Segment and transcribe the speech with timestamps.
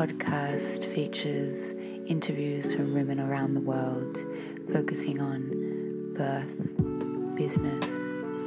[0.00, 1.74] podcast features
[2.06, 4.16] interviews from women around the world
[4.72, 7.84] focusing on birth, business,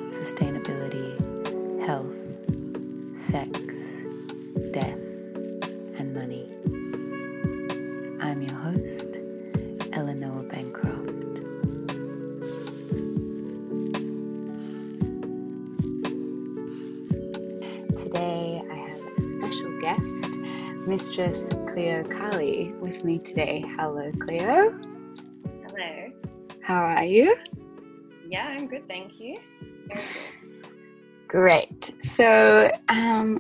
[0.10, 1.14] sustainability,
[1.86, 2.18] health,
[3.16, 3.73] sex,
[21.26, 23.64] Mistress Cleo Kali, with me today.
[23.78, 24.78] Hello, Cleo.
[25.66, 26.12] Hello.
[26.62, 27.34] How are you?
[28.28, 29.38] Yeah, I'm good, thank you.
[31.30, 31.96] Great.
[32.04, 33.40] So, um,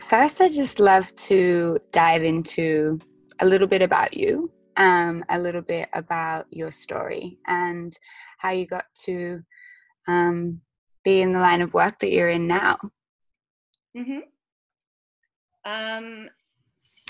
[0.00, 2.98] first, I'd just love to dive into
[3.38, 7.96] a little bit about you, um, a little bit about your story, and
[8.38, 9.40] how you got to
[10.08, 10.60] um,
[11.04, 12.76] be in the line of work that you're in now.
[13.96, 14.22] Mhm.
[15.64, 16.30] Um,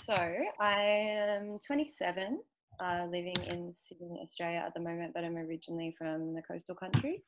[0.01, 0.15] so
[0.59, 2.41] I am 27,
[2.81, 7.23] uh, living in Sydney, Australia at the moment, but I'm originally from the coastal country.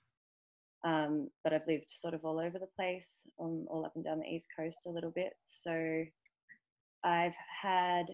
[0.85, 4.21] Um, but I've lived sort of all over the place, um, all up and down
[4.21, 5.35] the east coast a little bit.
[5.45, 6.05] So
[7.05, 8.07] I've had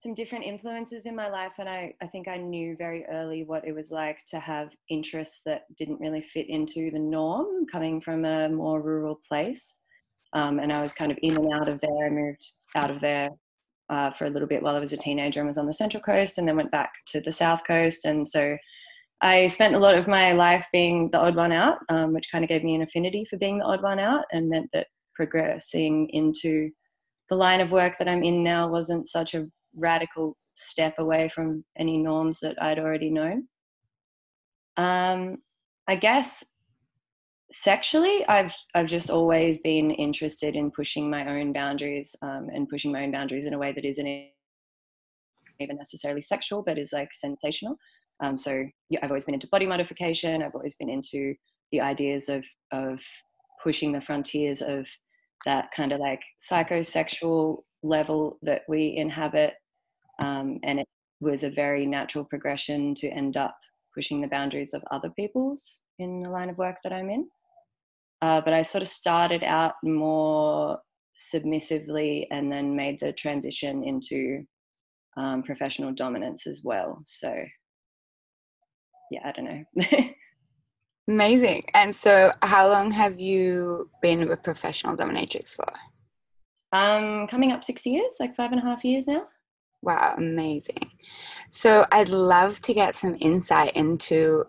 [0.00, 3.66] some different influences in my life, and I, I think I knew very early what
[3.66, 8.24] it was like to have interests that didn't really fit into the norm, coming from
[8.24, 9.78] a more rural place.
[10.32, 12.06] Um, and I was kind of in and out of there.
[12.06, 13.30] I moved out of there
[13.92, 16.02] uh, for a little bit while I was a teenager and was on the central
[16.02, 18.06] coast, and then went back to the south coast.
[18.06, 18.56] And so
[19.20, 22.42] I spent a lot of my life being the odd one out, um, which kind
[22.42, 26.08] of gave me an affinity for being the odd one out, and meant that progressing
[26.10, 26.70] into
[27.28, 31.64] the line of work that I'm in now wasn't such a radical step away from
[31.78, 33.46] any norms that I'd already known.
[34.76, 35.36] Um,
[35.86, 36.44] I guess
[37.52, 42.90] sexually i've i've just always been interested in pushing my own boundaries um, and pushing
[42.90, 44.06] my own boundaries in a way that isn't
[45.60, 47.76] even necessarily sexual but is like sensational.
[48.22, 50.42] Um, so yeah, i've always been into body modification.
[50.42, 51.34] I've always been into
[51.70, 53.00] the ideas of of
[53.62, 54.86] pushing the frontiers of
[55.46, 59.54] that kind of like psychosexual level that we inhabit.
[60.20, 60.88] Um, and it
[61.20, 63.56] was a very natural progression to end up
[63.94, 67.26] pushing the boundaries of other people's in the line of work that i'm in
[68.22, 70.78] uh, but I sort of started out more
[71.14, 74.44] submissively and then made the transition into
[75.16, 77.02] um, professional dominance as well.
[77.04, 77.34] So,
[79.10, 80.04] yeah, I don't know.
[81.08, 81.64] Amazing.
[81.74, 85.66] And so, how long have you been a professional dominatrix for?
[86.72, 89.24] Um, coming up six years, like five and a half years now.
[89.82, 90.92] Wow, amazing.
[91.50, 94.46] So, I'd love to get some insight into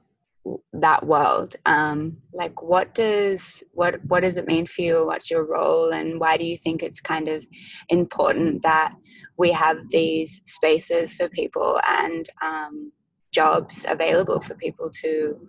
[0.73, 5.05] that world um, like what does what what does it mean for you?
[5.05, 5.93] What's your role?
[5.93, 7.45] And why do you think it's kind of
[7.89, 8.93] important that
[9.37, 12.91] we have these spaces for people and um,
[13.31, 15.47] jobs available for people to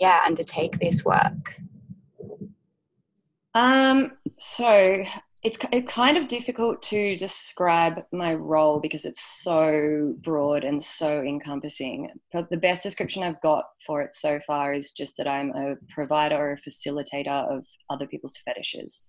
[0.00, 1.60] yeah undertake this work?
[3.54, 5.04] Um so
[5.44, 12.08] it's kind of difficult to describe my role because it's so broad and so encompassing.
[12.32, 15.74] But the best description I've got for it so far is just that I'm a
[15.90, 19.04] provider or a facilitator of other people's fetishes.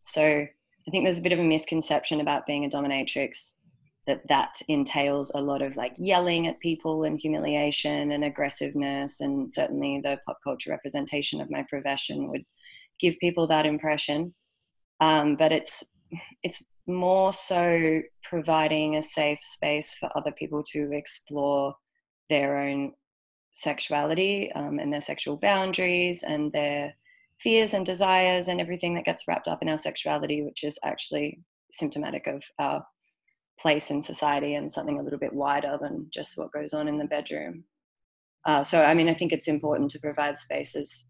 [0.00, 3.56] So I think there's a bit of a misconception about being a dominatrix
[4.06, 9.52] that that entails a lot of like yelling at people and humiliation and aggressiveness and
[9.52, 12.44] certainly the pop culture representation of my profession would
[13.00, 14.34] give people that impression
[15.00, 15.84] um, but it's
[16.42, 21.74] it's more so providing a safe space for other people to explore
[22.28, 22.92] their own
[23.52, 26.94] sexuality um, and their sexual boundaries and their
[27.40, 31.40] fears and desires and everything that gets wrapped up in our sexuality, which is actually
[31.72, 32.84] symptomatic of our
[33.58, 36.98] place in society and something a little bit wider than just what goes on in
[36.98, 37.64] the bedroom.
[38.46, 41.06] Uh, so, I mean, I think it's important to provide spaces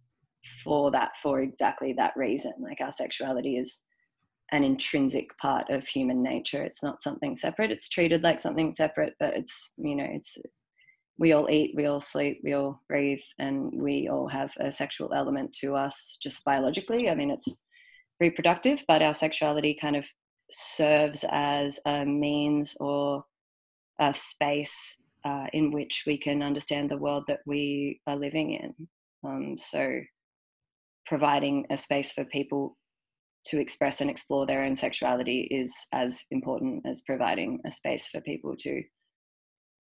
[0.62, 2.52] for that for exactly that reason.
[2.58, 3.82] Like our sexuality is
[4.52, 6.62] an intrinsic part of human nature.
[6.62, 7.70] It's not something separate.
[7.70, 10.36] It's treated like something separate, but it's you know it's
[11.18, 15.12] we all eat, we all sleep, we all breathe, and we all have a sexual
[15.14, 17.08] element to us just biologically.
[17.08, 17.62] I mean, it's
[18.20, 20.04] reproductive, but our sexuality kind of
[20.50, 23.24] serves as a means or
[24.00, 28.88] a space uh, in which we can understand the world that we are living in.
[29.24, 30.00] Um, so
[31.06, 32.76] providing a space for people
[33.46, 38.20] to express and explore their own sexuality is as important as providing a space for
[38.22, 38.82] people to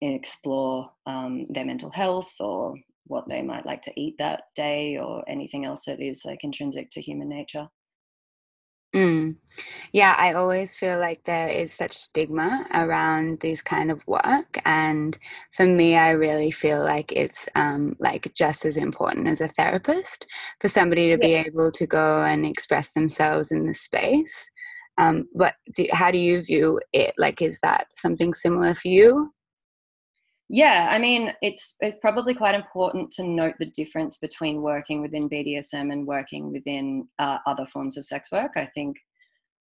[0.00, 2.74] explore um, their mental health or
[3.04, 6.90] what they might like to eat that day or anything else that is like intrinsic
[6.90, 7.68] to human nature.
[8.94, 9.36] Mm.
[9.92, 15.16] Yeah, I always feel like there is such stigma around this kind of work, and
[15.52, 20.26] for me, I really feel like it's um, like just as important as a therapist
[20.60, 21.42] for somebody to yeah.
[21.42, 24.50] be able to go and express themselves in the space.
[24.98, 27.14] Um, but do, how do you view it?
[27.16, 29.32] Like, is that something similar for you?
[30.54, 35.30] Yeah, I mean, it's it's probably quite important to note the difference between working within
[35.30, 38.52] BDSM and working within uh, other forms of sex work.
[38.56, 38.98] I think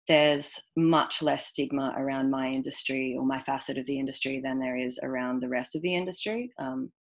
[0.08, 4.78] there's much less stigma around my industry or my facet of the industry than there
[4.78, 6.92] is around the rest of the industry, um,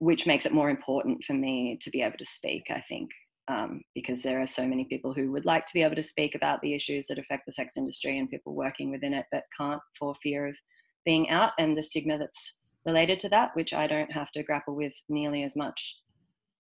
[0.00, 2.64] which makes it more important for me to be able to speak.
[2.68, 3.08] I think
[3.48, 6.34] um, because there are so many people who would like to be able to speak
[6.34, 9.80] about the issues that affect the sex industry and people working within it, but can't
[9.98, 10.54] for fear of
[11.06, 14.74] being out and the stigma that's related to that, which I don't have to grapple
[14.74, 15.98] with nearly as much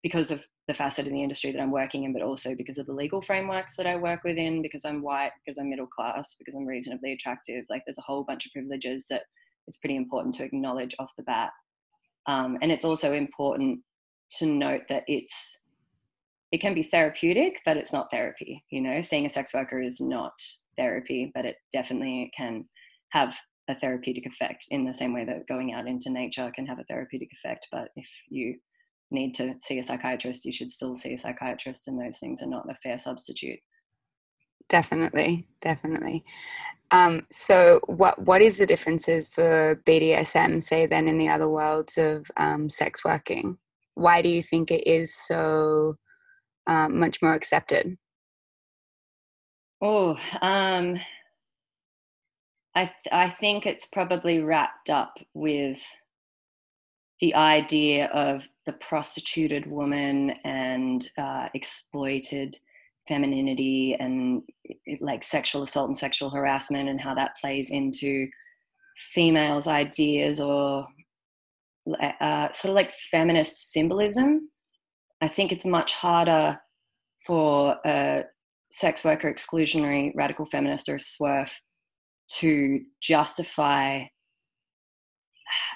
[0.04, 2.88] because of the facet of the industry that I'm working in, but also because of
[2.88, 6.56] the legal frameworks that I work within, because I'm white, because I'm middle class, because
[6.56, 7.66] I'm reasonably attractive.
[7.70, 9.24] Like there's a whole bunch of privileges that
[9.68, 11.52] it's pretty important to acknowledge off the bat.
[12.28, 13.82] Um, and it's also important
[14.38, 15.60] to note that it's
[16.52, 18.64] it can be therapeutic, but it's not therapy.
[18.70, 20.34] You know, seeing a sex worker is not
[20.78, 22.66] therapy, but it definitely can
[23.10, 23.36] have
[23.68, 26.84] a therapeutic effect in the same way that going out into nature can have a
[26.84, 27.68] therapeutic effect.
[27.72, 28.56] But if you
[29.12, 32.48] need to see a psychiatrist, you should still see a psychiatrist, and those things are
[32.48, 33.60] not a fair substitute.
[34.70, 36.24] Definitely, definitely.
[36.92, 41.98] Um, so, what what is the differences for BDSM, say, then in the other worlds
[41.98, 43.58] of um, sex working?
[43.96, 45.98] Why do you think it is so
[46.68, 47.98] um, much more accepted?
[49.82, 50.98] Oh, um,
[52.76, 55.82] I th- I think it's probably wrapped up with
[57.22, 62.58] the idea of the prostituted woman and uh, exploited
[63.08, 64.42] femininity and
[65.00, 68.28] like sexual assault and sexual harassment and how that plays into
[69.14, 70.86] females' ideas or
[72.02, 74.50] uh, sort of like feminist symbolism.
[75.22, 76.60] I think it's much harder
[77.26, 78.24] for a
[78.72, 81.52] sex worker exclusionary radical feminist or a SWERF
[82.40, 84.04] to justify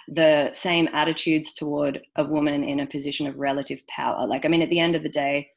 [0.07, 4.25] the same attitudes toward a woman in a position of relative power.
[4.25, 5.47] Like, I mean, at the end of the day,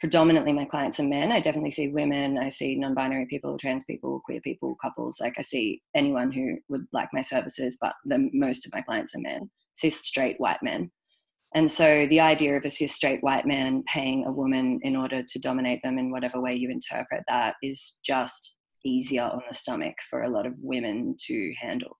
[0.00, 1.30] predominantly my clients are men.
[1.30, 5.20] I definitely see women, I see non binary people, trans people, queer people, couples.
[5.20, 9.14] Like, I see anyone who would like my services, but the, most of my clients
[9.14, 10.90] are men, cis, straight, white men.
[11.54, 15.22] And so the idea of a cis straight white man paying a woman in order
[15.22, 19.94] to dominate them in whatever way you interpret that is just easier on the stomach
[20.10, 21.98] for a lot of women to handle.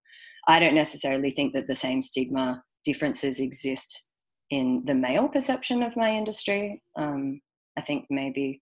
[0.49, 4.07] I don't necessarily think that the same stigma differences exist
[4.51, 6.83] in the male perception of my industry.
[6.97, 7.41] Um,
[7.77, 8.61] I think maybe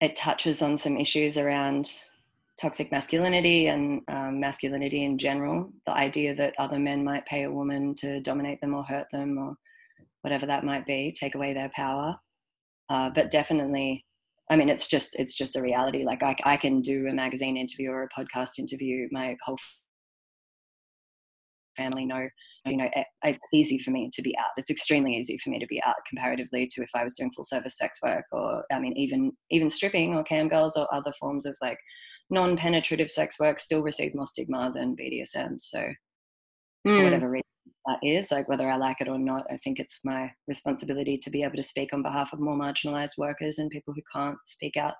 [0.00, 1.90] it touches on some issues around
[2.60, 5.70] toxic masculinity and um, masculinity in general.
[5.86, 9.38] The idea that other men might pay a woman to dominate them or hurt them
[9.38, 9.54] or
[10.22, 12.16] whatever that might be, take away their power.
[12.88, 14.04] Uh, but definitely
[14.52, 16.04] I mean, it's just it's just a reality.
[16.04, 19.08] Like I, I can do a magazine interview or a podcast interview.
[19.10, 19.56] My whole
[21.74, 22.28] family know.
[22.66, 24.50] You know, it, it's easy for me to be out.
[24.58, 27.44] It's extremely easy for me to be out comparatively to if I was doing full
[27.44, 31.46] service sex work or I mean, even even stripping or cam girls or other forms
[31.46, 31.78] of like
[32.28, 35.62] non-penetrative sex work still receive more stigma than BDSM.
[35.62, 35.94] So, mm.
[36.84, 37.04] for hmm.
[37.04, 37.51] whatever reason
[37.86, 41.30] that is, like whether I like it or not, I think it's my responsibility to
[41.30, 44.76] be able to speak on behalf of more marginalized workers and people who can't speak
[44.76, 44.94] out.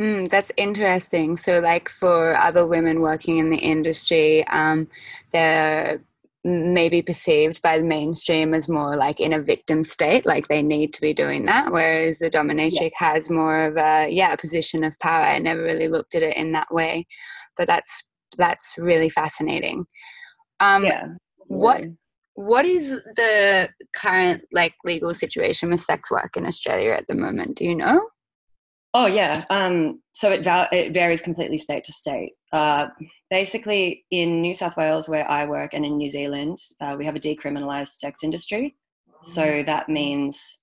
[0.00, 1.36] Mm, that's interesting.
[1.36, 4.86] So, like for other women working in the industry, um,
[5.32, 6.00] they're
[6.44, 10.94] maybe perceived by the mainstream as more like in a victim state, like they need
[10.94, 11.72] to be doing that.
[11.72, 12.88] Whereas the dominatrix yeah.
[13.12, 15.24] has more of a yeah a position of power.
[15.24, 17.08] I never really looked at it in that way,
[17.56, 18.04] but that's
[18.36, 19.84] that's really fascinating.
[20.60, 21.08] Um, yeah
[21.48, 21.82] what
[22.34, 27.56] what is the current like legal situation with sex work in Australia at the moment?
[27.56, 28.08] Do you know?
[28.94, 29.44] Oh yeah.
[29.50, 32.32] Um, so it, va- it varies completely state to state.
[32.52, 32.88] Uh,
[33.28, 37.16] basically, in New South Wales, where I work, and in New Zealand, uh, we have
[37.16, 38.76] a decriminalised sex industry.
[39.22, 39.66] So mm-hmm.
[39.66, 40.62] that means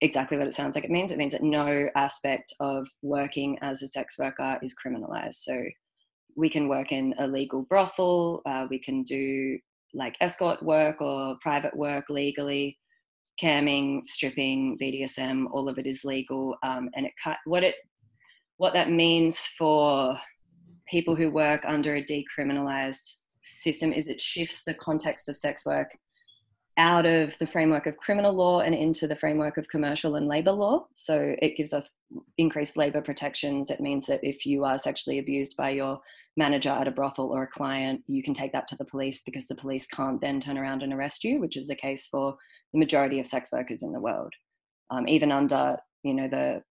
[0.00, 0.84] exactly what it sounds like.
[0.84, 5.36] It means it means that no aspect of working as a sex worker is criminalised.
[5.36, 5.62] So
[6.36, 8.42] we can work in a legal brothel.
[8.46, 9.58] Uh, we can do
[9.94, 12.76] like escort work or private work legally
[13.40, 17.76] camming stripping bdsm all of it is legal um, and it cut what it
[18.58, 20.16] what that means for
[20.88, 25.90] people who work under a decriminalized system is it shifts the context of sex work
[26.76, 30.50] out of the framework of criminal law and into the framework of commercial and labor
[30.50, 30.86] law.
[30.94, 31.96] So it gives us
[32.38, 33.70] increased labor protections.
[33.70, 36.00] It means that if you are sexually abused by your
[36.36, 39.46] manager at a brothel or a client, you can take that to the police because
[39.46, 42.36] the police can't then turn around and arrest you, which is the case for
[42.72, 44.32] the majority of sex workers in the world.
[44.90, 46.62] Um, even under, you know, the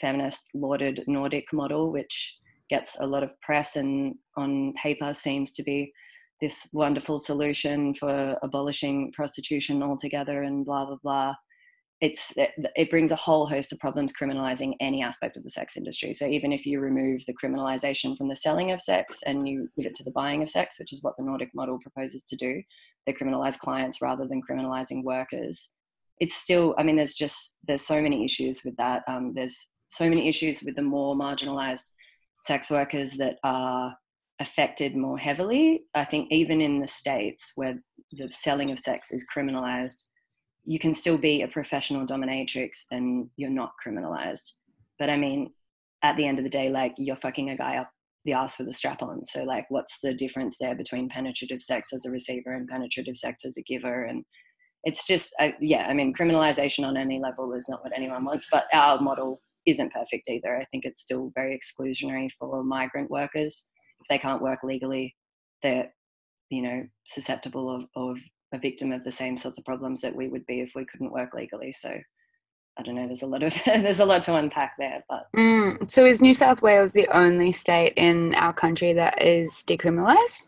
[0.00, 2.36] feminist lauded Nordic model, which
[2.70, 5.92] gets a lot of press and on paper seems to be
[6.40, 11.34] this wonderful solution for abolishing prostitution altogether and blah blah blah
[12.00, 15.76] it's it, it, brings a whole host of problems criminalizing any aspect of the sex
[15.76, 16.14] industry.
[16.14, 19.86] So even if you remove the criminalization from the selling of sex and you give
[19.86, 22.62] it to the buying of sex which is what the nordic model proposes to do
[23.06, 25.70] they criminalize clients rather than criminalizing workers.
[26.20, 29.02] It's still i mean there's just there's so many issues with that.
[29.08, 31.90] Um, there's so many issues with the more marginalized
[32.40, 33.94] sex workers that are
[34.40, 35.84] affected more heavily.
[35.94, 37.78] I think even in the States where
[38.12, 40.04] the selling of sex is criminalized,
[40.64, 44.52] you can still be a professional dominatrix and you're not criminalized.
[44.98, 45.52] But I mean,
[46.02, 47.90] at the end of the day, like you're fucking a guy up
[48.24, 49.24] the ass with a strap on.
[49.24, 53.44] So like what's the difference there between penetrative sex as a receiver and penetrative sex
[53.44, 54.04] as a giver?
[54.04, 54.24] And
[54.84, 58.64] it's just, yeah, I mean, criminalization on any level is not what anyone wants, but
[58.72, 60.56] our model isn't perfect either.
[60.56, 63.68] I think it's still very exclusionary for migrant workers
[64.00, 65.14] if they can't work legally,
[65.62, 65.92] they're
[66.48, 68.18] you know susceptible of, of
[68.52, 71.12] a victim of the same sorts of problems that we would be if we couldn't
[71.12, 71.72] work legally.
[71.72, 71.94] So
[72.78, 73.06] I don't know.
[73.06, 76.34] There's a lot of there's a lot to unpack there, but mm, so is New
[76.34, 80.46] South Wales the only state in our country that is decriminalised?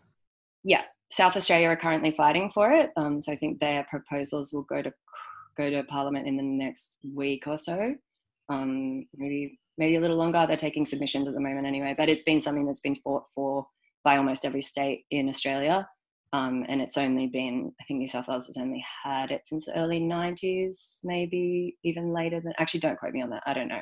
[0.63, 2.91] Yeah, South Australia are currently fighting for it.
[2.97, 4.91] Um, so I think their proposals will go to
[5.55, 7.95] go to Parliament in the next week or so.
[8.49, 10.45] Um, maybe maybe a little longer.
[10.47, 13.67] They're taking submissions at the moment anyway, but it's been something that's been fought for
[14.03, 15.87] by almost every state in Australia.
[16.33, 19.67] Um, and it's only been, I think New South Wales has only had it since
[19.67, 23.67] the early 90s, maybe even later than, actually, don't quote me on that, I don't
[23.67, 23.81] know.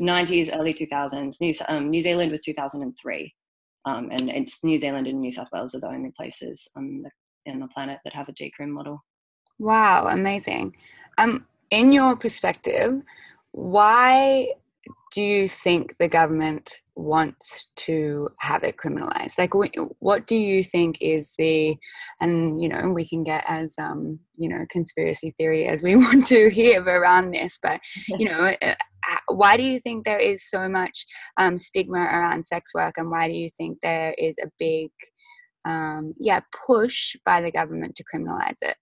[0.00, 1.40] 90s, early 2000s.
[1.40, 3.32] New, um, New Zealand was 2003.
[3.84, 7.10] Um, and it's New Zealand and New South Wales are the only places on the,
[7.46, 9.04] in the planet that have a decrim model.
[9.60, 10.74] Wow, amazing.
[11.18, 13.00] Um, in your perspective,
[13.52, 14.48] why
[15.12, 19.38] do you think the government wants to have it criminalized?
[19.38, 19.54] Like
[19.98, 21.76] what do you think is the
[22.20, 26.26] and you know we can get as um you know conspiracy theory as we want
[26.28, 27.80] to hear around this but
[28.18, 28.74] you know uh,
[29.28, 33.28] why do you think there is so much um, stigma around sex work and why
[33.28, 34.90] do you think there is a big
[35.64, 38.76] um, yeah push by the government to criminalize it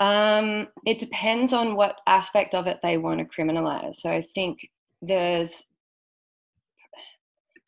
[0.00, 3.96] um, it depends on what aspect of it they want to criminalize.
[3.96, 4.68] So I think
[5.02, 5.64] there's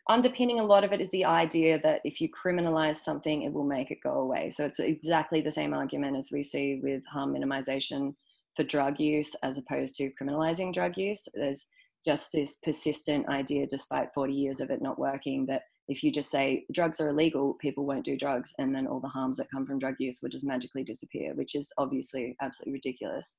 [0.09, 3.65] underpinning a lot of it is the idea that if you criminalize something, it will
[3.65, 4.51] make it go away.
[4.51, 8.15] So it's exactly the same argument as we see with harm minimization
[8.57, 11.29] for drug use as opposed to criminalizing drug use.
[11.35, 11.67] There's
[12.05, 16.31] just this persistent idea, despite 40 years of it not working, that if you just
[16.31, 19.67] say drugs are illegal, people won't do drugs, and then all the harms that come
[19.67, 23.39] from drug use would just magically disappear, which is obviously absolutely ridiculous.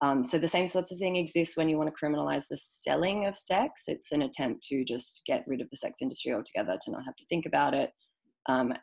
[0.00, 3.26] Um, so the same sorts of thing exists when you want to criminalize the selling
[3.26, 3.84] of sex.
[3.86, 7.16] It's an attempt to just get rid of the sex industry altogether, to not have
[7.16, 7.90] to think about it.
[8.48, 8.74] Um,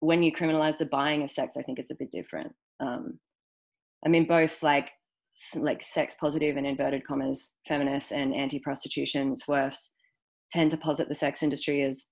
[0.00, 2.52] when you criminalize the buying of sex, I think it's a bit different.
[2.78, 3.18] Um,
[4.04, 4.88] I mean, both like
[5.54, 9.92] like sex positive and inverted commas feminists and anti-prostitution swerfs
[10.50, 12.08] tend to posit the sex industry as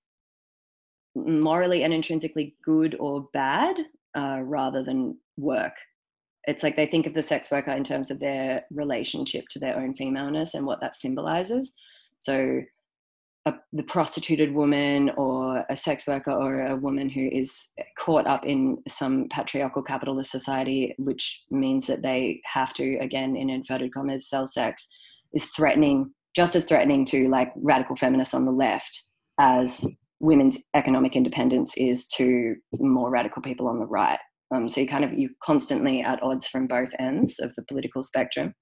[1.15, 3.75] morally and intrinsically good or bad
[4.17, 5.73] uh, rather than work.
[6.45, 9.77] It's like they think of the sex worker in terms of their relationship to their
[9.77, 11.73] own femaleness and what that symbolizes.
[12.17, 12.61] So,
[13.45, 18.45] a, the prostituted woman or a sex worker or a woman who is caught up
[18.45, 24.27] in some patriarchal capitalist society, which means that they have to, again, in inverted commas,
[24.27, 24.87] sell sex,
[25.33, 29.03] is threatening, just as threatening to like radical feminists on the left
[29.39, 29.85] as
[30.19, 34.19] women's economic independence is to more radical people on the right.
[34.53, 38.03] Um, so you kind of you're constantly at odds from both ends of the political
[38.03, 38.53] spectrum.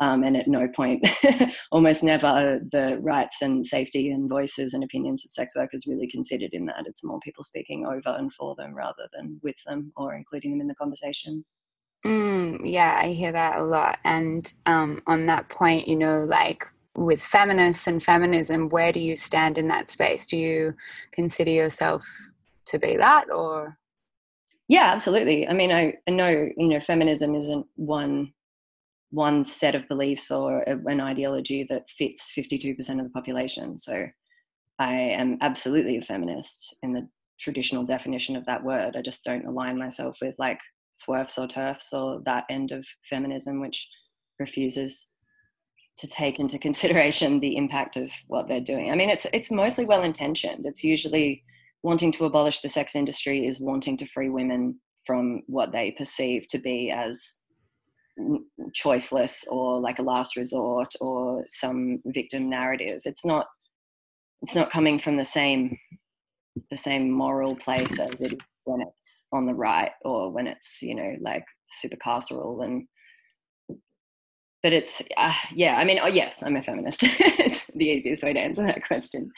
[0.00, 1.04] Um, and at no point,
[1.72, 6.50] almost never, the rights and safety and voices and opinions of sex workers really considered
[6.52, 6.84] in that.
[6.86, 10.60] It's more people speaking over and for them rather than with them or including them
[10.60, 11.44] in the conversation.
[12.06, 13.98] Mm, yeah, I hear that a lot.
[14.04, 16.64] And um, on that point, you know, like
[16.98, 20.26] with feminists and feminism, where do you stand in that space?
[20.26, 20.74] Do you
[21.12, 22.04] consider yourself
[22.66, 23.78] to be that or?
[24.66, 25.48] Yeah, absolutely.
[25.48, 28.32] I mean, I, I know, you know, feminism isn't one
[29.10, 33.78] one set of beliefs or an ideology that fits 52% of the population.
[33.78, 34.06] So
[34.78, 37.08] I am absolutely a feminist in the
[37.40, 38.96] traditional definition of that word.
[38.96, 40.60] I just don't align myself with like
[40.94, 43.88] SWERFs or TERFs or that end of feminism, which
[44.38, 45.08] refuses
[45.98, 48.90] to take into consideration the impact of what they're doing.
[48.90, 50.66] I mean, it's it's mostly well intentioned.
[50.66, 51.44] It's usually
[51.82, 56.46] wanting to abolish the sex industry is wanting to free women from what they perceive
[56.48, 57.36] to be as
[58.76, 63.00] choiceless or like a last resort or some victim narrative.
[63.04, 63.46] It's not
[64.42, 65.76] it's not coming from the same
[66.70, 70.82] the same moral place as it is when it's on the right or when it's
[70.82, 72.86] you know like super carceral and
[74.62, 78.32] but it's uh, yeah i mean oh yes i'm a feminist it's the easiest way
[78.32, 79.32] to answer that question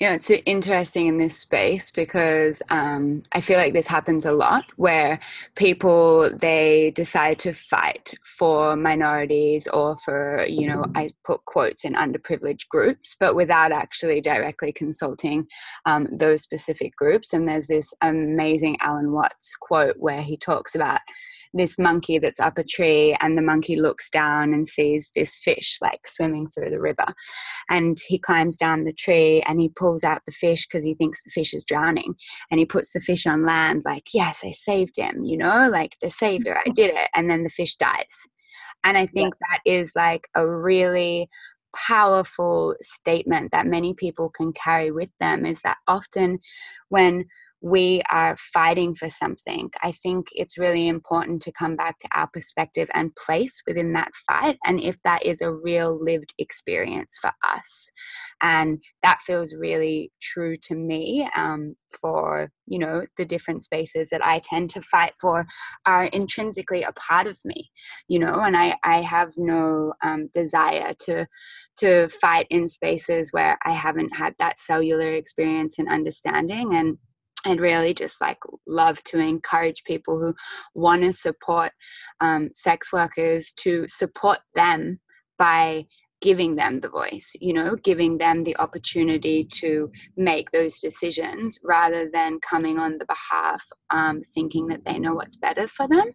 [0.00, 4.72] yeah, it's interesting in this space because um, I feel like this happens a lot
[4.74, 5.20] where
[5.54, 11.94] people they decide to fight for minorities or for you know I put quotes in
[11.94, 15.46] underprivileged groups, but without actually directly consulting
[15.86, 17.32] um, those specific groups.
[17.32, 21.00] And there's this amazing Alan Watts quote where he talks about
[21.54, 25.78] this monkey that's up a tree and the monkey looks down and sees this fish
[25.80, 27.06] like swimming through the river.
[27.70, 31.22] And he climbs down the tree and he pulls out the fish because he thinks
[31.22, 32.14] the fish is drowning.
[32.50, 35.96] And he puts the fish on land like yes i saved him you know like
[36.02, 38.26] the savior i did it and then the fish dies.
[38.82, 39.46] And i think yeah.
[39.50, 41.28] that is like a really
[41.74, 46.38] powerful statement that many people can carry with them is that often
[46.88, 47.26] when
[47.64, 52.28] we are fighting for something, I think it's really important to come back to our
[52.30, 54.58] perspective and place within that fight.
[54.66, 57.90] And if that is a real lived experience for us.
[58.42, 64.22] And that feels really true to me um, for, you know, the different spaces that
[64.22, 65.46] I tend to fight for
[65.86, 67.70] are intrinsically a part of me,
[68.08, 71.26] you know, and I, I have no um, desire to
[71.78, 76.74] to fight in spaces where I haven't had that cellular experience and understanding.
[76.74, 76.98] And
[77.44, 80.34] I'd really just like love to encourage people who
[80.74, 81.72] want to support
[82.20, 85.00] um, sex workers to support them
[85.38, 85.86] by
[86.22, 92.08] giving them the voice, you know, giving them the opportunity to make those decisions rather
[92.10, 96.06] than coming on the behalf, um, thinking that they know what's better for them.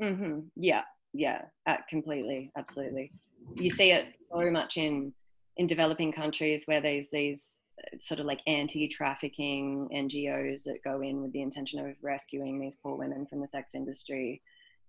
[0.00, 0.38] Mm-hmm.
[0.56, 3.12] Yeah, yeah, uh, completely, absolutely.
[3.56, 5.12] You see it so much in
[5.58, 7.58] in developing countries where there's these
[8.00, 12.96] sort of like anti-trafficking NGOs that go in with the intention of rescuing these poor
[12.96, 14.42] women from the sex industry,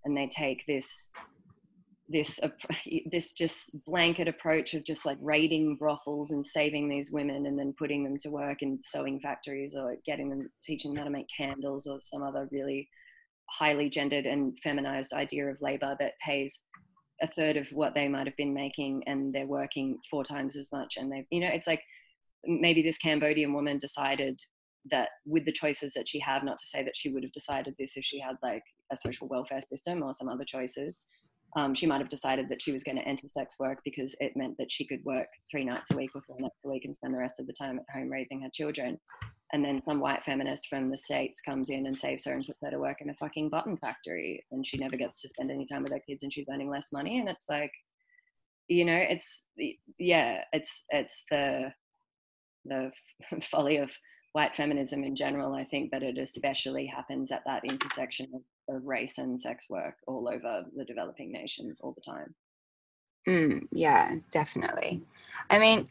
[0.04, 1.08] and they take this
[2.08, 2.38] this
[3.10, 7.74] this just blanket approach of just like raiding brothels and saving these women and then
[7.78, 11.26] putting them to work in sewing factories or getting them teaching them how to make
[11.36, 12.88] candles or some other really
[13.50, 16.62] highly gendered and feminized idea of labor that pays
[17.20, 20.68] a third of what they might have been making and they're working four times as
[20.72, 21.82] much and they you know it's like
[22.44, 24.40] maybe this Cambodian woman decided
[24.90, 27.74] that with the choices that she had, not to say that she would have decided
[27.78, 31.02] this if she had like a social welfare system or some other choices,
[31.54, 34.32] um, she might have decided that she was going to enter sex work because it
[34.36, 36.94] meant that she could work three nights a week or four nights a week and
[36.94, 38.98] spend the rest of the time at home raising her children.
[39.52, 42.60] And then some white feminist from the States comes in and saves her and puts
[42.62, 44.42] her to work in a fucking button factory.
[44.50, 46.88] And she never gets to spend any time with her kids and she's earning less
[46.90, 47.18] money.
[47.18, 47.72] And it's like,
[48.68, 49.42] you know, it's,
[49.98, 51.70] yeah, it's, it's the,
[52.64, 52.90] the
[53.42, 53.90] folly of
[54.32, 58.86] white feminism in general, I think but it especially happens at that intersection of, of,
[58.86, 62.34] race and sex work all over the developing nations all the time.
[63.28, 65.02] Mm, yeah, definitely.
[65.50, 65.86] I mean,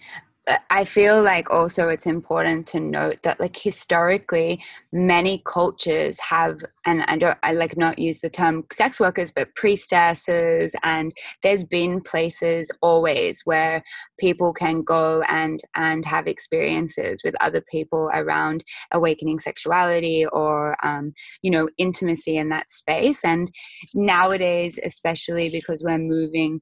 [0.69, 7.03] I feel like also it's important to note that like historically many cultures have and
[7.03, 11.11] I don't I like not use the term sex workers but priestesses and
[11.43, 13.83] there's been places always where
[14.19, 21.13] people can go and and have experiences with other people around awakening sexuality or um,
[21.41, 23.23] you know intimacy in that space.
[23.23, 23.51] And
[23.93, 26.61] nowadays especially because we're moving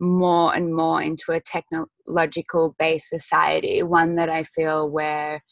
[0.00, 5.42] more and more into a technological based society, one that I feel where,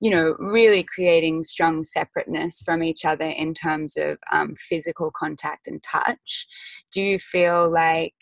[0.00, 5.66] you know, really creating strong separateness from each other in terms of um, physical contact
[5.66, 6.46] and touch.
[6.92, 8.14] Do you feel like,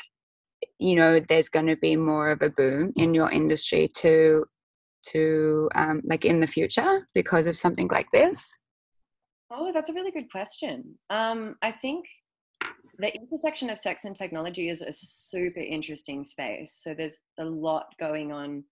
[0.78, 4.46] you know, there's going to be more of a boom in your industry to,
[5.08, 8.58] to um, like in the future because of something like this?
[9.50, 10.98] Oh, that's a really good question.
[11.10, 12.06] Um, I think
[12.98, 16.78] the intersection of sex and technology is a super interesting space.
[16.82, 18.64] So there's a lot going on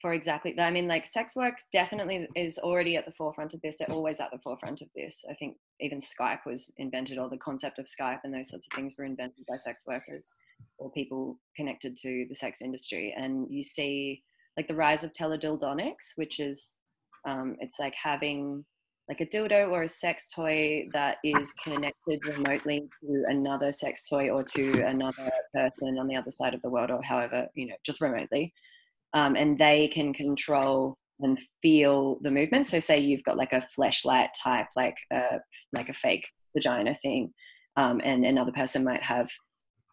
[0.00, 0.66] for exactly that.
[0.66, 3.78] I mean, like sex work definitely is already at the forefront of this.
[3.78, 5.24] They're always at the forefront of this.
[5.28, 8.76] I think even Skype was invented, or the concept of Skype and those sorts of
[8.76, 10.30] things were invented by sex workers
[10.78, 13.14] or people connected to the sex industry.
[13.16, 14.22] And you see
[14.56, 16.76] like the rise of teledildonics, which is
[17.26, 18.64] um, it's like having
[19.08, 24.28] like a dildo or a sex toy that is connected remotely to another sex toy
[24.28, 27.76] or to another person on the other side of the world or however you know
[27.84, 28.52] just remotely.
[29.14, 32.66] Um, and they can control and feel the movement.
[32.66, 35.38] So say you've got like a fleshlight type like a
[35.72, 37.32] like a fake vagina thing
[37.76, 39.30] um, and another person might have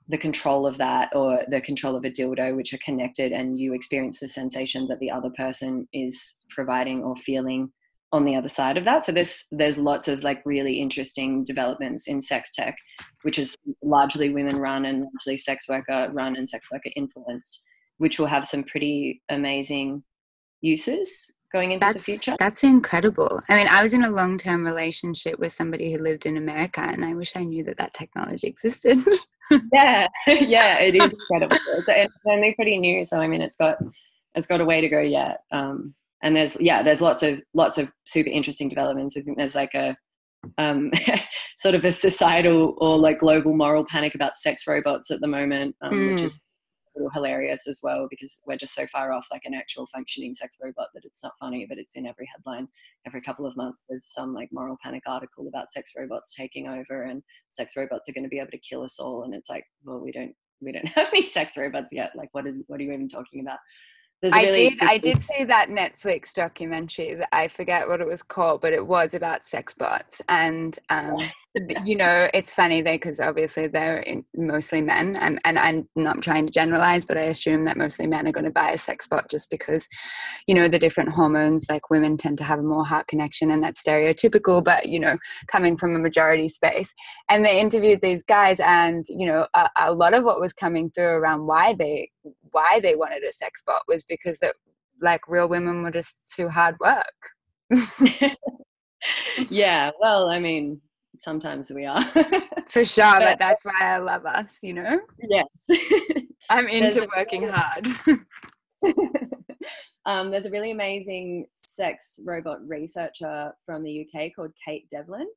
[0.08, 3.74] the control of that or the control of a dildo which are connected and you
[3.74, 7.72] experience the sensation that the other person is providing or feeling
[8.12, 12.08] on the other side of that so there's there's lots of like really interesting developments
[12.08, 12.76] in sex tech
[13.24, 17.62] which is largely women run and largely sex worker run and sex worker influenced
[17.98, 20.04] which will have some pretty amazing
[20.62, 22.36] uses going into that's, the future.
[22.38, 23.42] That's incredible.
[23.50, 26.82] I mean, I was in a long term relationship with somebody who lived in America,
[26.82, 29.00] and I wish I knew that that technology existed.
[29.74, 31.58] yeah, yeah, it is incredible.
[31.78, 33.78] It's, it's only pretty new, so I mean, it's got
[34.36, 35.42] it's got a way to go yet.
[35.52, 35.94] Um,
[36.26, 39.16] and there's yeah, there's lots of lots of super interesting developments.
[39.16, 39.96] I think there's like a
[40.58, 40.92] um,
[41.60, 45.76] sort of a societal or like global moral panic about sex robots at the moment,
[45.82, 46.14] um, mm.
[46.14, 46.40] which is
[46.96, 50.34] a little hilarious as well because we're just so far off like an actual functioning
[50.34, 52.68] sex robot that it's not funny, but it's in every headline.
[53.06, 57.04] Every couple of months, there's some like moral panic article about sex robots taking over
[57.04, 59.26] and sex robots are going to be able to kill us all.
[59.26, 62.14] And it's like, well, we don't we don't have any sex robots yet.
[62.16, 63.60] Like, what is what are you even talking about?
[64.24, 64.80] I really did.
[64.82, 67.16] I did see that Netflix documentary.
[67.16, 70.22] That I forget what it was called, but it was about sex bots.
[70.30, 71.18] And um,
[71.86, 74.04] you know, it's funny there because obviously they're
[74.36, 78.28] mostly men, and and I'm not trying to generalize, but I assume that mostly men
[78.28, 79.88] are going to buy a sex bot just because,
[80.48, 81.68] you know, the different hormones.
[81.70, 84.64] Like women tend to have a more heart connection, and that's stereotypical.
[84.64, 86.94] But you know, coming from a majority space,
[87.30, 90.90] and they interviewed these guys, and you know, a, a lot of what was coming
[90.92, 92.10] through around why they
[92.56, 94.56] why they wanted a sex bot was because that
[95.02, 97.20] like real women were just too hard work.
[99.50, 100.80] yeah, well, I mean,
[101.20, 102.02] sometimes we are.
[102.70, 105.02] For sure, but, but that's why I love us, you know?
[105.30, 105.48] Yes.
[106.50, 107.88] I'm into working hard.
[110.06, 115.28] um, there's a really amazing sex robot researcher from the UK called Kate Devlin.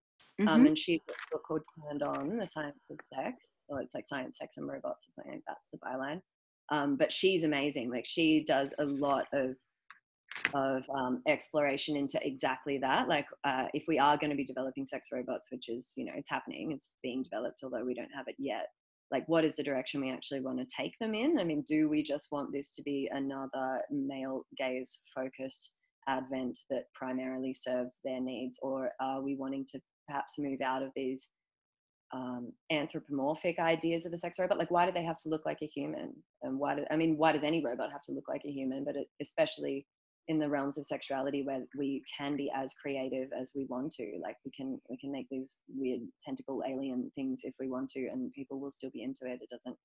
[0.41, 0.67] Um, mm-hmm.
[0.69, 4.39] and she's a book called Turned On, The Science of Sex, or it's like Science,
[4.39, 6.21] Sex, and Robots or something like that's the byline.
[6.71, 7.91] Um, but she's amazing.
[7.91, 9.57] Like she does a lot of
[10.55, 13.09] of um, exploration into exactly that.
[13.09, 16.13] Like uh, if we are going to be developing sex robots, which is you know
[16.17, 18.67] it's happening, it's being developed, although we don't have it yet.
[19.11, 21.39] Like what is the direction we actually want to take them in?
[21.39, 25.73] I mean, do we just want this to be another male gaze focused
[26.07, 30.91] advent that primarily serves their needs, or are we wanting to perhaps move out of
[30.97, 31.29] these
[32.13, 34.59] um, anthropomorphic ideas of a sex robot.
[34.59, 36.15] Like, why do they have to look like a human?
[36.43, 38.85] And why do I mean, why does any robot have to look like a human?
[38.85, 39.87] But it, especially
[40.29, 44.19] in the realms of sexuality, where we can be as creative as we want to.
[44.23, 48.09] Like, we can we can make these weird tentacle alien things if we want to,
[48.09, 49.41] and people will still be into it.
[49.43, 49.77] It doesn't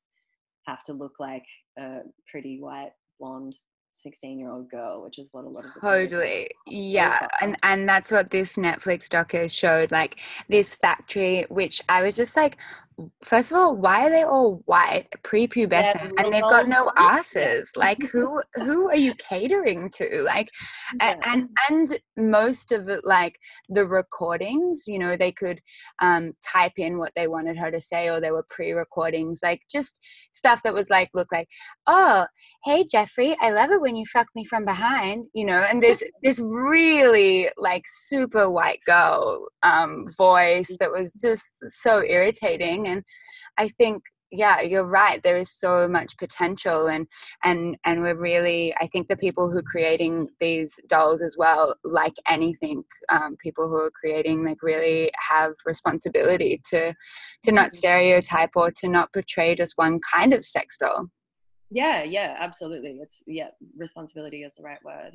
[0.65, 1.45] have to look like
[1.77, 1.99] a
[2.31, 3.55] pretty white blonde
[3.93, 6.49] 16 year old girl which is what a lot of totally.
[6.65, 12.15] yeah and and that's what this netflix doco showed like this factory which i was
[12.15, 12.57] just like
[13.23, 17.71] first of all, why are they all white, prepubescent, yeah, and they've got no asses?
[17.75, 20.21] Like, who who are you catering to?
[20.23, 20.49] Like,
[21.01, 21.19] yeah.
[21.25, 23.37] and and most of it, like
[23.69, 25.59] the recordings, you know, they could
[26.01, 29.99] um, type in what they wanted her to say, or there were pre-recordings, like just
[30.31, 31.47] stuff that was like, look like,
[31.87, 32.25] oh,
[32.63, 36.03] hey Jeffrey, I love it when you fuck me from behind, you know, and there's
[36.23, 43.03] this really like super white girl um, voice that was just so irritating and
[43.57, 47.07] i think yeah you're right there is so much potential and
[47.43, 51.75] and and we're really i think the people who are creating these dolls as well
[51.83, 56.93] like anything um, people who are creating like really have responsibility to
[57.43, 57.75] to not mm-hmm.
[57.75, 61.07] stereotype or to not portray just one kind of sex doll.
[61.69, 65.13] Yeah yeah absolutely it's yeah responsibility is the right word.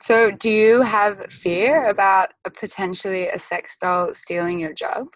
[0.00, 5.06] So do you have fear about a potentially a sex doll stealing your job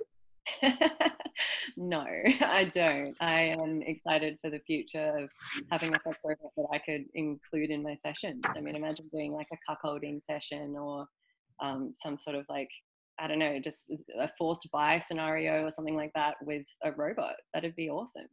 [1.77, 2.05] no,
[2.41, 3.17] I don't.
[3.21, 5.31] I am excited for the future of
[5.71, 8.43] having a sex robot that I could include in my sessions.
[8.47, 11.07] I mean, imagine doing like a cuckolding session or
[11.61, 12.69] um, some sort of like,
[13.19, 17.35] I don't know, just a forced bi scenario or something like that with a robot.
[17.55, 18.29] That'd be awesome.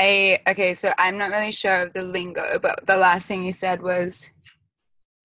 [0.00, 3.52] A okay, so I'm not really sure of the lingo, but the last thing you
[3.52, 4.30] said was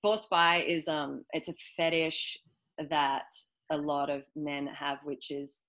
[0.01, 2.39] forced bi is um it's a fetish
[2.89, 3.25] that
[3.71, 5.61] a lot of men have, which is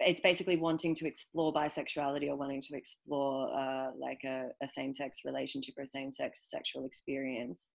[0.00, 5.20] it's basically wanting to explore bisexuality or wanting to explore uh, like a, a same-sex
[5.24, 7.72] relationship or same-sex sexual experience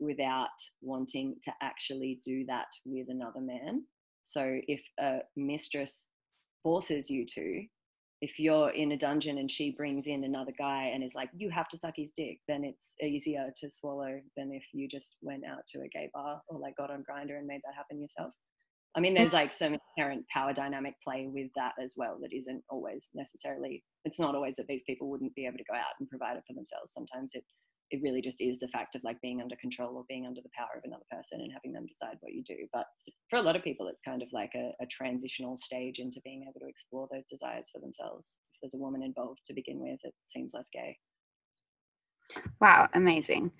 [0.00, 0.48] without
[0.80, 3.84] wanting to actually do that with another man.
[4.22, 6.06] So if a mistress
[6.62, 7.64] forces you to,
[8.20, 11.50] if you're in a dungeon and she brings in another guy and is like, you
[11.50, 15.44] have to suck his dick, then it's easier to swallow than if you just went
[15.44, 18.32] out to a gay bar or like got on Grindr and made that happen yourself.
[18.98, 22.64] I mean, there's like some inherent power dynamic play with that as well that isn't
[22.68, 26.08] always necessarily, it's not always that these people wouldn't be able to go out and
[26.08, 26.92] provide it for themselves.
[26.92, 27.44] Sometimes it
[27.90, 30.50] it really just is the fact of like being under control or being under the
[30.54, 32.56] power of another person and having them decide what you do.
[32.72, 32.84] But
[33.30, 36.42] for a lot of people, it's kind of like a, a transitional stage into being
[36.42, 38.40] able to explore those desires for themselves.
[38.52, 40.98] If there's a woman involved to begin with, it seems less gay.
[42.60, 43.52] Wow, amazing.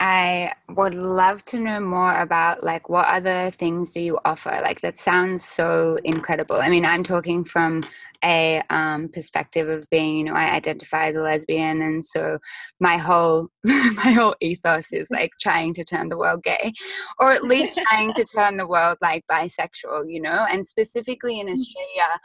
[0.00, 4.50] I would love to know more about like what other things do you offer?
[4.62, 6.56] Like that sounds so incredible.
[6.56, 7.84] I mean, I'm talking from
[8.24, 12.38] a um, perspective of being, you know, I identify as a lesbian, and so
[12.78, 16.72] my whole my whole ethos is like trying to turn the world gay,
[17.18, 20.46] or at least trying to turn the world like bisexual, you know.
[20.48, 21.52] And specifically in mm.
[21.54, 22.20] Australia,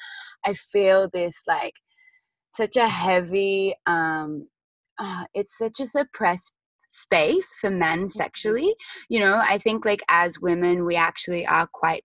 [0.46, 1.74] I feel this like
[2.56, 3.74] such a heavy.
[3.88, 4.48] um
[5.00, 6.54] uh, it's such a suppressed
[6.94, 8.08] space for men mm-hmm.
[8.08, 8.76] sexually
[9.10, 12.04] you know i think like as women we actually are quite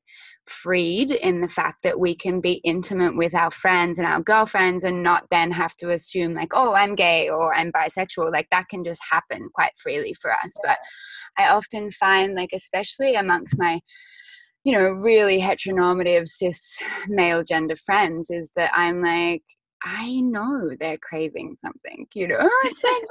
[0.49, 4.83] freed in the fact that we can be intimate with our friends and our girlfriends
[4.85, 8.33] and not then have to assume like oh i'm gay or i'm bisexual.
[8.33, 10.57] Like that can just happen quite freely for us.
[10.65, 10.79] But
[11.37, 13.81] i often find like especially amongst my
[14.65, 16.77] you know really heteronormative cis
[17.09, 19.43] male gender friends is that i'm like
[19.85, 22.39] I know they're craving something, you know.
[22.65, 23.03] It's like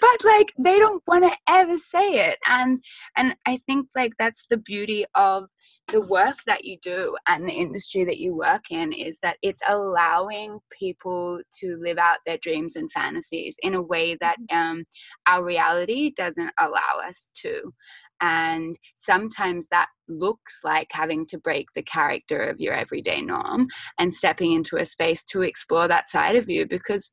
[0.00, 2.82] but like they don't want to ever say it, and
[3.16, 5.48] and I think like that's the beauty of
[5.88, 9.62] the work that you do and the industry that you work in is that it's
[9.68, 14.58] allowing people to live out their dreams and fantasies in a way that mm-hmm.
[14.58, 14.84] um,
[15.26, 17.72] our reality doesn't allow us to.
[18.20, 24.12] And sometimes that looks like having to break the character of your everyday norm and
[24.12, 27.12] stepping into a space to explore that side of you because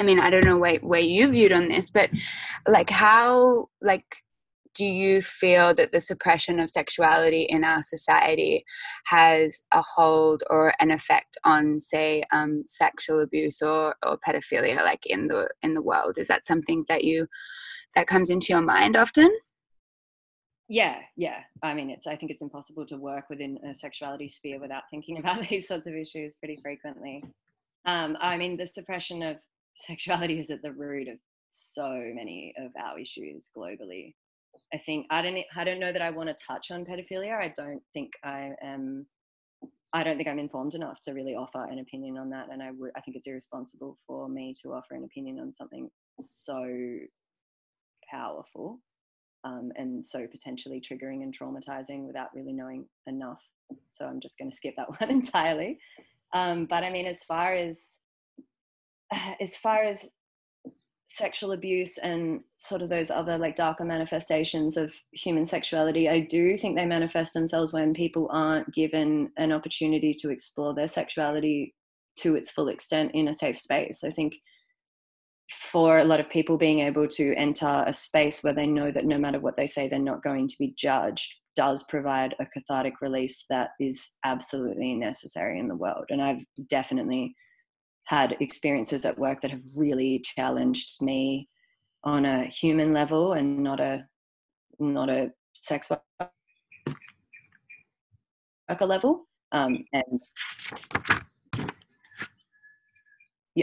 [0.00, 2.10] I mean, I don't know where, where you viewed on this, but
[2.68, 4.04] like how like
[4.74, 8.64] do you feel that the suppression of sexuality in our society
[9.06, 15.04] has a hold or an effect on say um, sexual abuse or, or pedophilia like
[15.04, 16.16] in the in the world?
[16.16, 17.26] Is that something that you
[17.96, 19.36] that comes into your mind often
[20.68, 21.40] yeah yeah.
[21.62, 25.18] I mean it's i think it's impossible to work within a sexuality sphere without thinking
[25.22, 27.24] about these sorts of issues pretty frequently.
[27.86, 29.36] Um, i mean the suppression of
[29.76, 31.18] sexuality is at the root of
[31.52, 34.14] so many of our issues globally.
[34.74, 37.34] I think i don't i don't know that i want to touch on pedophilia.
[37.38, 39.06] I don't think i am
[39.92, 42.70] i don't think i'm informed enough to really offer an opinion on that and i
[42.72, 45.88] would i think it's irresponsible for me to offer an opinion on something
[46.20, 46.62] so
[48.10, 48.80] powerful
[49.44, 53.40] um, and so potentially triggering and traumatizing without really knowing enough.
[53.90, 55.78] So I'm just going to skip that one entirely.
[56.34, 57.98] Um, but I mean, as far as
[59.40, 60.08] as far as
[61.10, 66.58] sexual abuse and sort of those other like darker manifestations of human sexuality, I do
[66.58, 71.74] think they manifest themselves when people aren't given an opportunity to explore their sexuality
[72.16, 74.04] to its full extent in a safe space.
[74.04, 74.34] I think
[75.70, 79.06] for a lot of people being able to enter a space where they know that
[79.06, 83.00] no matter what they say they're not going to be judged does provide a cathartic
[83.00, 86.04] release that is absolutely necessary in the world.
[86.10, 87.34] And i've definitely
[88.04, 91.48] had experiences at work that have really challenged me
[92.04, 94.04] on a human level and not a
[94.78, 95.30] not a
[95.60, 96.30] sex worker
[98.86, 99.26] level.
[99.52, 100.20] Um, and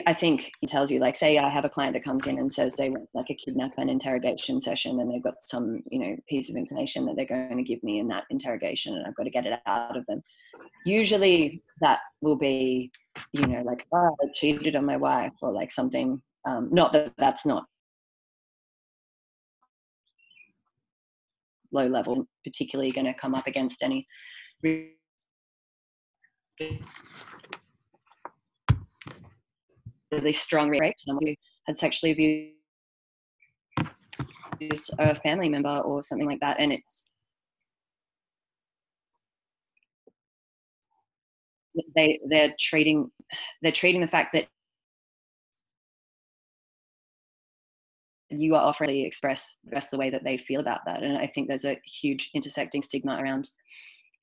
[0.07, 2.51] I think he tells you, like, say I have a client that comes in and
[2.51, 6.15] says they want like a kidnap and interrogation session, and they've got some, you know,
[6.27, 9.23] piece of information that they're going to give me in that interrogation, and I've got
[9.23, 10.21] to get it out of them.
[10.85, 12.91] Usually, that will be,
[13.31, 16.21] you know, like, oh, I cheated on my wife, or like something.
[16.47, 17.65] Um, not that that's not
[21.71, 24.07] low level, particularly going to come up against any
[30.11, 32.55] really strong rape, someone who had sexually
[34.59, 37.09] abused a family member or something like that, and it's
[41.95, 43.11] they they're treating
[43.61, 44.47] they're treating the fact that
[48.29, 51.27] you are offering to express express the way that they feel about that and i
[51.27, 53.49] think there's a huge intersecting stigma around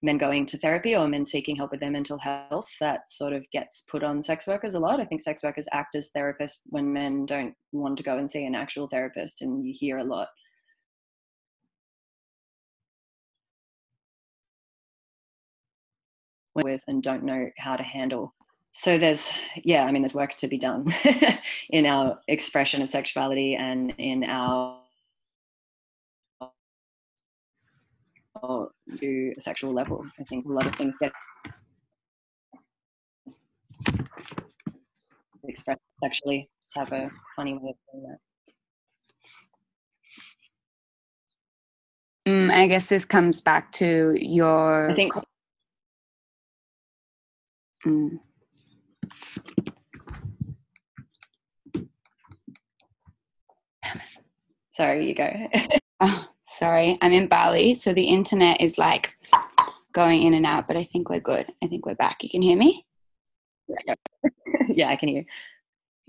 [0.03, 3.49] men going to therapy or men seeking help with their mental health that sort of
[3.53, 5.01] gets put on sex workers a lot.
[5.01, 8.45] I think sex workers act as therapists when men don't want to go and see
[8.45, 10.29] an actual therapist and you hear a lot.
[16.55, 18.35] With and don't know how to handle.
[18.73, 19.31] So there's
[19.65, 20.87] yeah i mean there's work to be done
[21.71, 24.82] in our expression of sexuality and in our
[28.43, 30.05] to a sexual level.
[30.19, 31.13] I think a lot of things get
[35.45, 38.19] expressed sexually to have a funny way of doing that.
[42.29, 44.91] Mm, I guess this comes back to your.
[44.91, 45.13] I think.
[47.85, 48.21] Mm.
[54.75, 55.31] Sorry, you go.
[56.01, 56.29] oh,
[56.59, 59.17] sorry, I'm in Bali, so the internet is like
[59.93, 61.47] going in and out, but I think we're good.
[61.63, 62.23] I think we're back.
[62.23, 62.87] You can hear me?
[64.69, 65.25] yeah, I can hear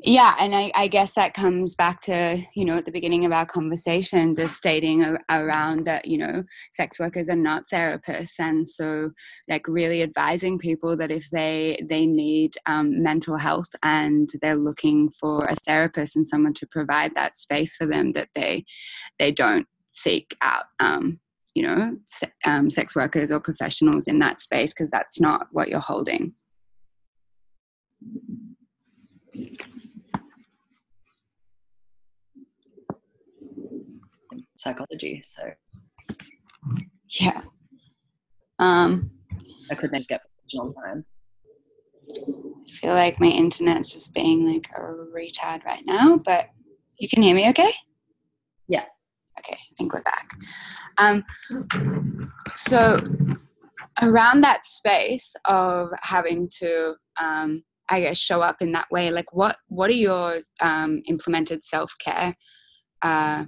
[0.03, 3.32] yeah and I, I, guess that comes back to you know at the beginning of
[3.32, 9.12] our conversation just stating around that you know sex workers are not therapists and so
[9.47, 15.10] like really advising people that if they they need um, mental health and they're looking
[15.19, 18.65] for a therapist and someone to provide that space for them that they
[19.19, 21.19] they don't seek out um,
[21.56, 25.69] you know se- um, sex workers or professionals in that space because that's not what
[25.69, 26.34] you're holding
[34.63, 35.21] psychology.
[35.23, 35.51] So
[37.19, 37.41] yeah,
[38.60, 39.12] um,
[39.69, 41.06] I couldn't just get professional time.
[42.10, 46.49] I feel like my internet's just being like a retard right now, but
[46.97, 47.71] you can hear me okay?
[48.67, 48.86] Yeah.
[49.45, 50.29] Okay, I think we're back.
[50.97, 51.23] Um,
[52.56, 52.97] so
[54.01, 59.12] around that space of having to um, I guess show up in that way.
[59.12, 62.34] Like, what what are your um, implemented self care
[63.01, 63.45] uh,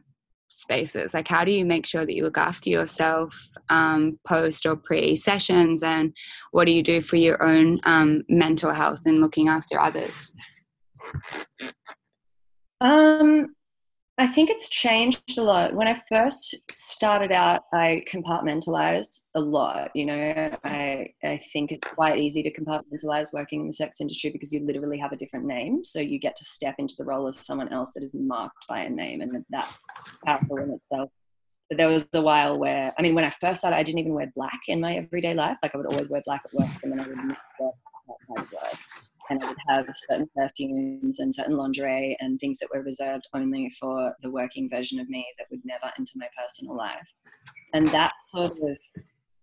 [0.50, 1.14] spaces?
[1.14, 3.36] Like, how do you make sure that you look after yourself
[3.70, 6.14] um, post or pre sessions, and
[6.52, 10.34] what do you do for your own um, mental health and looking after others?
[12.82, 13.56] Um,
[14.18, 15.74] I think it's changed a lot.
[15.74, 19.92] When I first started out, I compartmentalized a lot.
[19.94, 24.30] You know, I, I think it's quite easy to compartmentalize working in the sex industry
[24.30, 25.84] because you literally have a different name.
[25.84, 28.82] So you get to step into the role of someone else that is marked by
[28.82, 29.74] a name, and that's
[30.26, 31.10] powerful in itself.
[31.70, 34.14] But there was a while where, I mean, when I first started, I didn't even
[34.14, 35.58] wear black in my everyday life.
[35.62, 37.72] Like I would always wear black at work, and then I would not wear
[38.08, 38.80] black at work
[39.30, 43.70] and I would have certain perfumes and certain lingerie and things that were reserved only
[43.80, 47.08] for the working version of me that would never enter my personal life.
[47.74, 48.78] And that sort of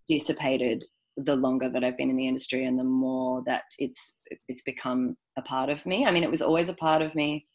[0.07, 0.85] dissipated
[1.17, 4.19] the longer that I've been in the industry and the more that it's
[4.49, 6.07] it's become a part of me.
[6.07, 7.47] I mean, it was always a part of me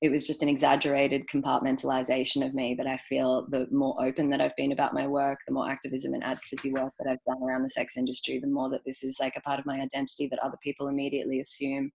[0.00, 2.74] it was just an exaggerated compartmentalization of me.
[2.76, 6.14] But I feel the more open that I've been about my work, the more activism
[6.14, 9.18] and advocacy work that I've done around the sex industry, the more that this is
[9.18, 11.90] like a part of my identity that other people immediately assume.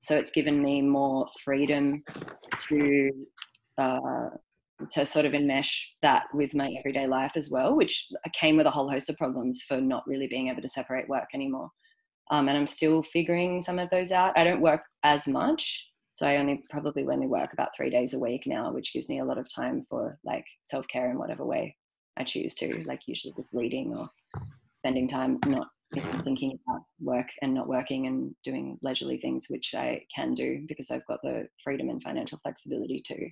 [0.00, 2.02] So it's given me more freedom
[2.68, 3.10] to
[3.78, 4.28] uh,
[4.90, 8.70] to sort of enmesh that with my everyday life as well, which came with a
[8.70, 11.70] whole host of problems for not really being able to separate work anymore.
[12.30, 14.36] Um, and I'm still figuring some of those out.
[14.36, 18.18] I don't work as much so I only probably only work about three days a
[18.18, 21.44] week now, which gives me a lot of time for like self care in whatever
[21.44, 21.76] way
[22.16, 24.08] I choose to, like usually just reading or
[24.74, 25.68] spending time not
[26.22, 30.92] thinking about work and not working and doing leisurely things, which I can do because
[30.92, 33.28] I've got the freedom and financial flexibility too.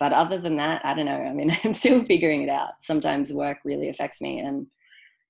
[0.00, 1.12] But other than that, I don't know.
[1.12, 2.70] I mean, I'm still figuring it out.
[2.82, 4.66] Sometimes work really affects me and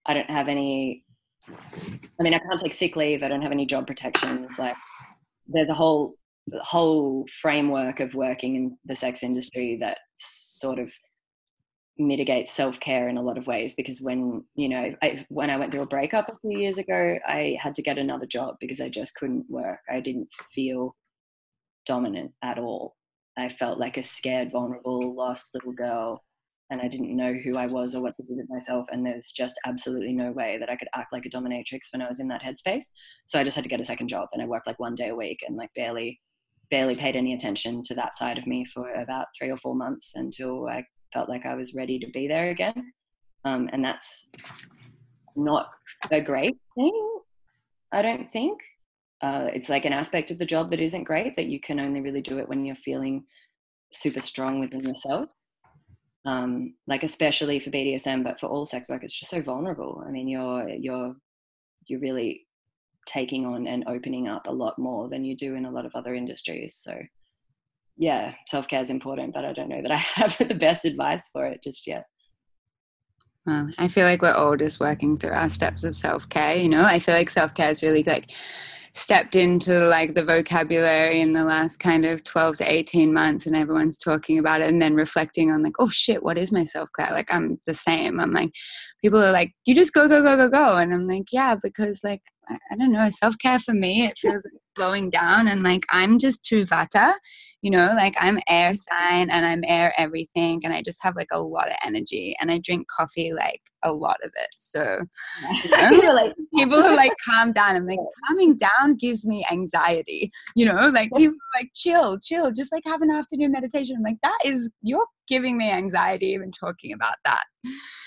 [0.06, 1.04] I don't have any
[1.48, 3.22] I mean, I can't take sick leave.
[3.22, 4.58] I don't have any job protections.
[4.58, 4.76] Like,
[5.48, 6.14] there's a whole
[6.62, 10.90] whole framework of working in the sex industry that sort of
[12.00, 15.70] mitigates self-care in a lot of ways because when you know I, when i went
[15.70, 18.88] through a breakup a few years ago i had to get another job because i
[18.88, 19.80] just couldn't work.
[19.88, 20.96] I didn't feel
[21.86, 22.96] dominant at all.
[23.36, 26.22] I felt like a scared vulnerable lost little girl
[26.70, 29.32] and i didn't know who i was or what to do with myself and there's
[29.32, 32.28] just absolutely no way that i could act like a dominatrix when i was in
[32.28, 32.86] that headspace.
[33.26, 35.08] So i just had to get a second job and i worked like one day
[35.08, 36.20] a week and like barely
[36.70, 40.12] barely paid any attention to that side of me for about three or four months
[40.14, 42.92] until I felt like I was ready to be there again.
[43.44, 44.28] Um, and that's
[45.36, 45.68] not
[46.10, 47.18] a great thing,
[47.92, 48.60] I don't think.
[49.22, 52.00] Uh, it's like an aspect of the job that isn't great that you can only
[52.00, 53.24] really do it when you're feeling
[53.92, 55.28] super strong within yourself.
[56.26, 60.04] Um, like especially for BDSM, but for all sex work, it's just so vulnerable.
[60.06, 61.14] I mean, you're you're
[61.86, 62.46] you're really
[63.06, 65.92] taking on and opening up a lot more than you do in a lot of
[65.94, 66.78] other industries.
[66.80, 66.98] So,
[67.96, 71.28] yeah, self care is important, but I don't know that I have the best advice
[71.32, 72.04] for it just yet.
[73.46, 76.56] Well, I feel like we're all just working through our steps of self care.
[76.56, 78.30] You know, I feel like self care is really like
[78.92, 83.54] stepped into like the vocabulary in the last kind of 12 to 18 months and
[83.54, 87.12] everyone's talking about it and then reflecting on like oh shit what is my self-care
[87.12, 88.50] like i'm the same i'm like
[89.00, 92.00] people are like you just go go go go go and i'm like yeah because
[92.02, 95.84] like i, I don't know self-care for me it feels like slowing down and like
[95.90, 97.14] i'm just too vata
[97.62, 101.28] you know like i'm air sign and i'm air everything and i just have like
[101.32, 104.48] a lot of energy and i drink coffee like a lot of it.
[104.56, 104.98] So
[105.62, 105.70] you
[106.02, 110.64] know, like people are like calm down i'm like calming down gives me anxiety you
[110.64, 113.96] know like people like chill chill just like have an afternoon meditation.
[113.96, 117.44] I'm like that is you're giving me anxiety even talking about that.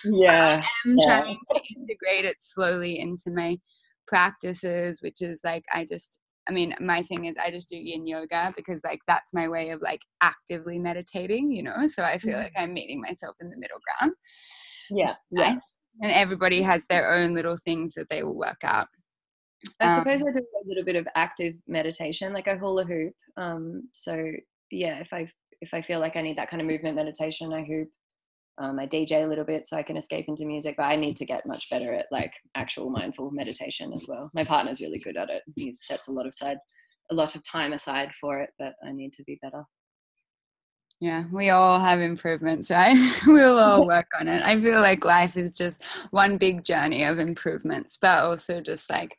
[0.04, 1.22] Yeah i'm yeah.
[1.22, 3.58] trying to integrate it slowly into my
[4.14, 8.06] practices which is like i just I mean, my thing is I just do yin
[8.06, 11.88] yoga because like that's my way of like actively meditating, you know.
[11.88, 12.44] So I feel mm-hmm.
[12.44, 14.14] like I'm meeting myself in the middle ground.
[14.90, 15.14] Yeah.
[15.32, 15.58] Yeah.
[16.02, 18.88] And everybody has their own little things that they will work out.
[19.80, 23.14] I um, suppose I do a little bit of active meditation, like I hula hoop.
[23.38, 24.32] Um, so
[24.72, 25.30] yeah, if I
[25.62, 27.88] if I feel like I need that kind of movement meditation, I hoop.
[28.60, 31.16] Um, I DJ a little bit so I can escape into music, but I need
[31.18, 34.30] to get much better at like actual mindful meditation as well.
[34.34, 35.42] My partner's really good at it.
[35.56, 36.58] He sets a lot of side,
[37.12, 39.64] a lot of time aside for it, but I need to be better.
[41.00, 42.96] Yeah, we all have improvements, right?
[43.28, 44.42] we'll all work on it.
[44.44, 49.18] I feel like life is just one big journey of improvements, but also just like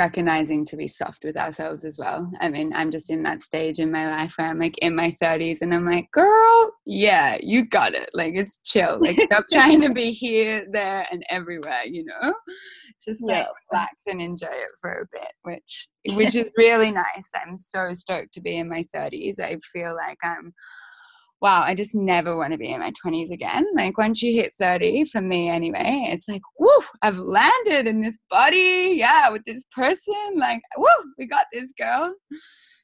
[0.00, 2.30] recognizing to be soft with ourselves as well.
[2.40, 5.14] I mean, I'm just in that stage in my life where I'm like in my
[5.22, 8.08] 30s and I'm like, girl, yeah, you got it.
[8.14, 8.98] Like, it's chill.
[8.98, 12.32] Like, stop trying to be here, there, and everywhere, you know?
[13.04, 13.46] Just like yeah.
[13.70, 17.30] relax and enjoy it for a bit, which which is really nice.
[17.34, 19.38] I'm so stoked to be in my 30s.
[19.38, 20.54] I feel like I'm
[21.40, 23.66] wow, I just never want to be in my 20s again.
[23.74, 28.18] Like once you hit 30, for me anyway, it's like, whoo, I've landed in this
[28.28, 28.94] body.
[28.96, 30.14] Yeah, with this person.
[30.36, 30.86] Like, whoo,
[31.18, 32.14] we got this girl.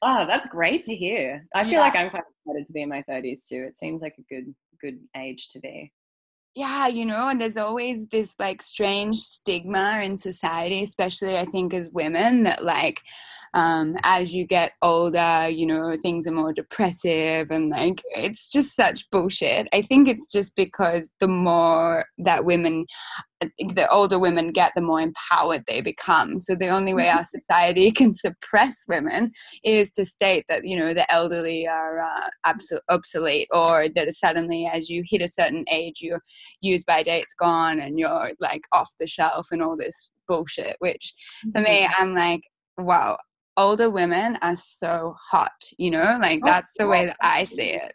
[0.01, 1.45] Oh, that's great to hear.
[1.55, 1.79] I feel yeah.
[1.81, 3.65] like I'm quite excited to be in my 30s too.
[3.67, 5.91] It seems like a good good age to be
[6.57, 11.71] yeah you know and there's always this like strange stigma in society especially i think
[11.71, 13.03] as women that like
[13.53, 18.75] um, as you get older you know things are more depressive and like it's just
[18.75, 19.67] such bullshit.
[19.73, 22.85] I think it's just because the more that women
[23.39, 26.39] the older women get, the more empowered they become.
[26.39, 29.31] So the only way our society can suppress women
[29.63, 34.69] is to state that you know the elderly are uh, absol- obsolete, or that suddenly,
[34.71, 36.21] as you hit a certain age, your
[36.61, 40.75] use by date's gone, and you're like off the shelf, and all this bullshit.
[40.79, 41.13] Which
[41.53, 42.01] for me, mm-hmm.
[42.01, 42.41] I'm like,
[42.77, 43.17] wow.
[43.59, 47.91] Older women are so hot, you know, like that's the way that I see it.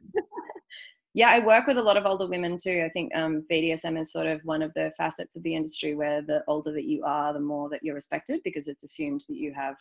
[1.14, 2.82] Yeah, I work with a lot of older women too.
[2.84, 6.22] I think um, BDSM is sort of one of the facets of the industry where
[6.22, 9.52] the older that you are, the more that you're respected because it's assumed that you
[9.54, 9.76] have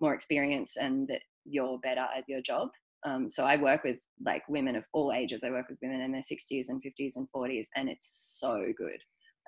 [0.00, 2.68] more experience and that you're better at your job.
[3.04, 5.42] Um, so I work with like women of all ages.
[5.44, 8.98] I work with women in their 60s and 50s and 40s, and it's so good.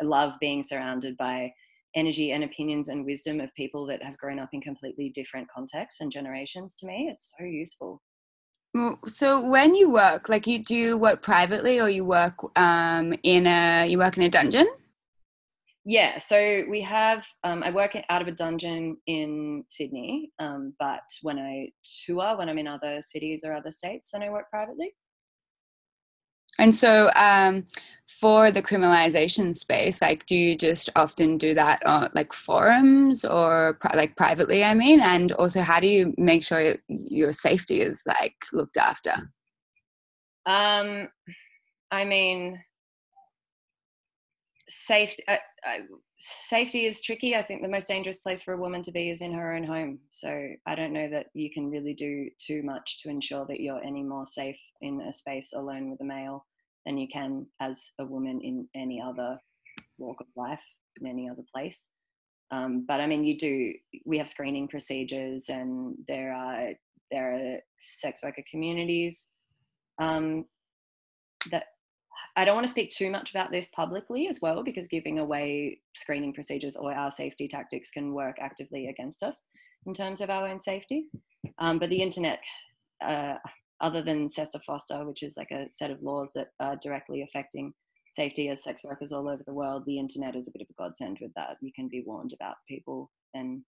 [0.01, 1.53] I love being surrounded by
[1.95, 6.01] energy and opinions and wisdom of people that have grown up in completely different contexts
[6.01, 7.09] and generations to me.
[7.11, 8.03] It's so useful.
[9.05, 13.47] So when you work, like you do you work privately or you work um, in
[13.47, 14.69] a you work in a dungeon?
[15.85, 21.01] Yeah, so we have um, I work out of a dungeon in Sydney, um, but
[21.23, 21.71] when I
[22.05, 24.93] tour, when I'm in other cities or other states, then I work privately.
[26.59, 27.65] And so, um,
[28.07, 33.75] for the criminalization space, like, do you just often do that on like forums or
[33.75, 34.65] pri- like privately?
[34.65, 39.31] I mean, and also, how do you make sure your safety is like looked after?
[40.47, 41.09] Um,
[41.91, 42.61] I mean,
[44.69, 45.23] safety.
[45.29, 45.37] Uh,
[45.67, 45.79] uh,
[46.19, 47.37] safety is tricky.
[47.37, 49.65] I think the most dangerous place for a woman to be is in her own
[49.65, 50.01] home.
[50.11, 53.83] So I don't know that you can really do too much to ensure that you're
[53.83, 56.45] any more safe in a space alone with a male
[56.85, 59.39] than you can as a woman in any other
[59.99, 60.63] walk of life,
[61.01, 61.89] in any other place.
[62.51, 63.75] Um, but I mean, you do.
[64.07, 66.71] We have screening procedures, and there are
[67.11, 69.29] there are sex worker communities
[70.01, 70.47] um,
[71.51, 71.65] that
[72.37, 75.81] I don't want to speak too much about this publicly as well, because giving away
[75.97, 79.45] screening procedures or our safety tactics can work actively against us
[79.87, 81.07] in terms of our own safety.
[81.59, 82.41] Um, but the internet,
[83.05, 83.35] uh,
[83.81, 87.73] other than SESTA FOSTA, which is like a set of laws that are directly affecting
[88.13, 90.83] safety as sex workers all over the world, the internet is a bit of a
[90.83, 91.57] godsend with that.
[91.61, 93.63] You can be warned about people and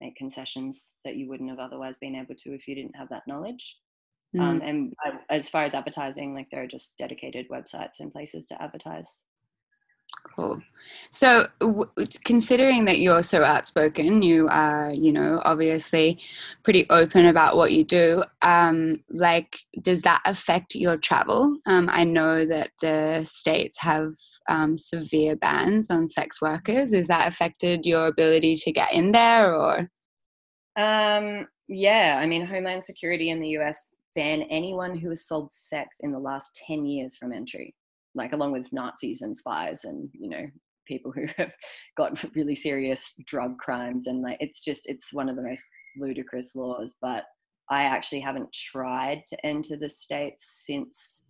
[0.00, 3.22] make concessions that you wouldn't have otherwise been able to if you didn't have that
[3.26, 3.76] knowledge.
[4.34, 4.40] Mm.
[4.40, 4.94] Um, and
[5.30, 9.22] as far as advertising, like there are just dedicated websites and places to advertise.
[10.36, 10.60] Cool.
[11.10, 11.90] So, w-
[12.24, 16.18] considering that you're so outspoken, you are, you know, obviously
[16.62, 18.24] pretty open about what you do.
[18.42, 21.56] Um, like, does that affect your travel?
[21.66, 24.14] Um, I know that the states have
[24.48, 26.92] um, severe bans on sex workers.
[26.94, 29.90] Has that affected your ability to get in there, or?
[30.76, 35.98] Um, yeah, I mean, Homeland Security in the US ban anyone who has sold sex
[36.00, 37.74] in the last ten years from entry
[38.14, 40.46] like along with Nazis and spies and you know
[40.86, 41.52] people who have
[41.96, 45.64] got really serious drug crimes and like it's just it's one of the most
[45.96, 47.24] ludicrous laws but
[47.70, 51.22] I actually haven't tried to enter the states since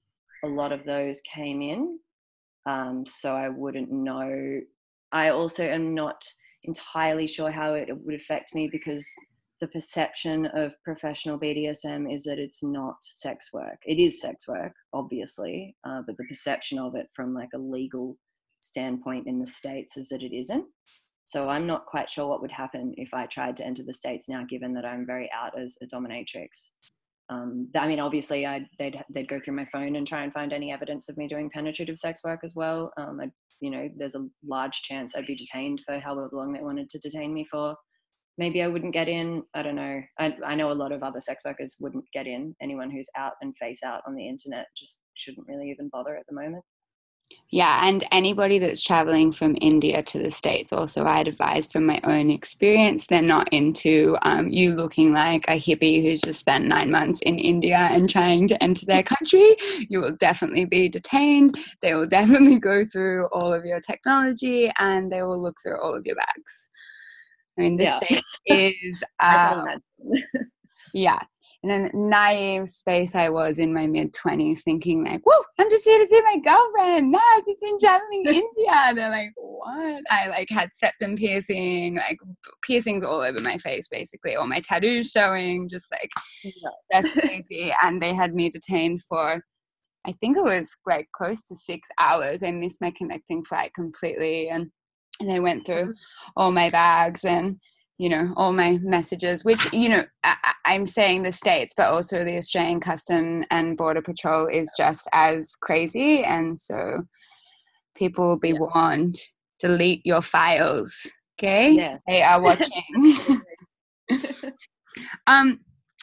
[0.45, 1.99] a lot of those came in
[2.67, 4.61] um, so I wouldn't know.
[5.13, 6.23] I also am not
[6.65, 9.07] entirely sure how it would affect me because
[9.65, 13.79] the perception of professional BDSM is that it's not sex work.
[13.87, 18.19] It is sex work, obviously, uh, but the perception of it from like a legal
[18.61, 20.67] standpoint in the states is that it isn't.
[21.25, 24.29] So I'm not quite sure what would happen if I tried to enter the states
[24.29, 26.73] now, given that I'm very out as a dominatrix.
[27.31, 30.53] Um, I mean, obviously, I'd, they'd they'd go through my phone and try and find
[30.53, 32.93] any evidence of me doing penetrative sex work as well.
[32.99, 33.19] Um,
[33.63, 36.99] you know, there's a large chance I'd be detained for however long they wanted to
[36.99, 37.75] detain me for
[38.39, 39.43] maybe I wouldn't get in.
[39.55, 40.01] I don't know.
[40.19, 42.55] I, I know a lot of other sex workers wouldn't get in.
[42.61, 46.27] Anyone who's out and face out on the internet just shouldn't really even bother at
[46.29, 46.65] the moment.
[47.51, 52.01] Yeah, and anybody that's traveling from India to the States, also, I'd advise from my
[52.05, 56.91] own experience, they're not into um, you looking like a hippie who's just spent nine
[56.91, 59.57] months in India and trying to enter their country.
[59.89, 61.57] You will definitely be detained.
[61.81, 65.95] They will definitely go through all of your technology and they will look through all
[65.95, 66.71] of your bags.
[67.59, 68.21] I mean, this yeah.
[68.47, 69.65] is, uh,
[70.95, 71.21] yeah,
[71.63, 75.85] in a naive space I was in my mid 20s thinking like, whoa, I'm just
[75.85, 77.11] here to see my girlfriend.
[77.13, 78.93] No, I've just been traveling India.
[78.95, 80.03] They're like, what?
[80.11, 82.19] I like had septum piercing, like
[82.63, 86.11] piercings all over my face, basically, all my tattoos showing, just like,
[86.43, 86.53] yeah.
[86.91, 87.73] that's crazy.
[87.83, 89.43] and they had me detained for
[90.07, 92.43] I think it was like close to six hours.
[92.43, 94.49] I missed my connecting flight completely.
[94.49, 94.71] And
[95.21, 96.31] and I went through mm-hmm.
[96.37, 97.59] all my bags and
[97.99, 100.37] you know all my messages which you know I,
[100.67, 105.55] am saying the states but also the australian custom and border patrol is just as
[105.55, 107.05] crazy and so
[107.97, 108.59] people will be yeah.
[108.59, 109.17] warned
[109.61, 110.95] delete your files
[111.39, 111.99] okay yeah.
[112.09, 112.69] they are watching
[115.29, 115.61] um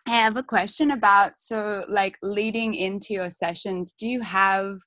[0.07, 4.77] i have a question about so like leading into your sessions do you have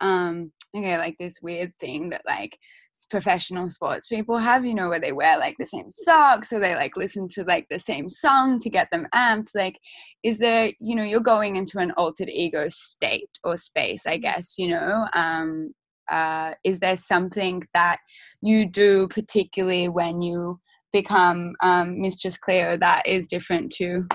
[0.00, 2.58] um okay like this weird thing that like
[3.06, 6.74] professional sports people have you know where they wear like the same socks or they
[6.74, 9.78] like listen to like the same song to get them amped like
[10.22, 14.58] is there you know you're going into an altered ego state or space i guess
[14.58, 15.72] you know um
[16.10, 17.98] uh is there something that
[18.42, 20.58] you do particularly when you
[20.92, 24.06] become um mistress cleo that is different to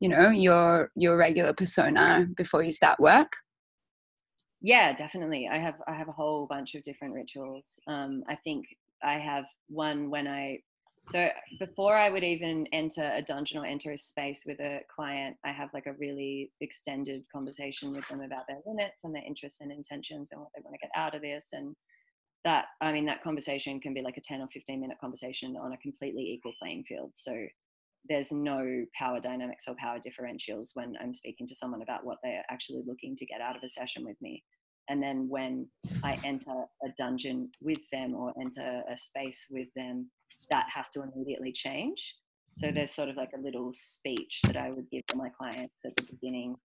[0.00, 3.32] you know your your regular persona before you start work
[4.66, 8.66] yeah definitely i have i have a whole bunch of different rituals um, i think
[9.04, 10.58] i have one when i
[11.08, 11.28] so
[11.60, 15.52] before i would even enter a dungeon or enter a space with a client i
[15.52, 19.70] have like a really extended conversation with them about their limits and their interests and
[19.70, 21.76] intentions and what they want to get out of this and
[22.44, 25.74] that i mean that conversation can be like a 10 or 15 minute conversation on
[25.74, 27.40] a completely equal playing field so
[28.08, 32.44] there's no power dynamics or power differentials when I'm speaking to someone about what they're
[32.50, 34.42] actually looking to get out of a session with me.
[34.88, 35.68] And then when
[36.02, 40.10] I enter a dungeon with them or enter a space with them,
[40.50, 42.14] that has to immediately change.
[42.52, 45.74] So there's sort of like a little speech that I would give to my clients
[45.84, 46.56] at the beginning.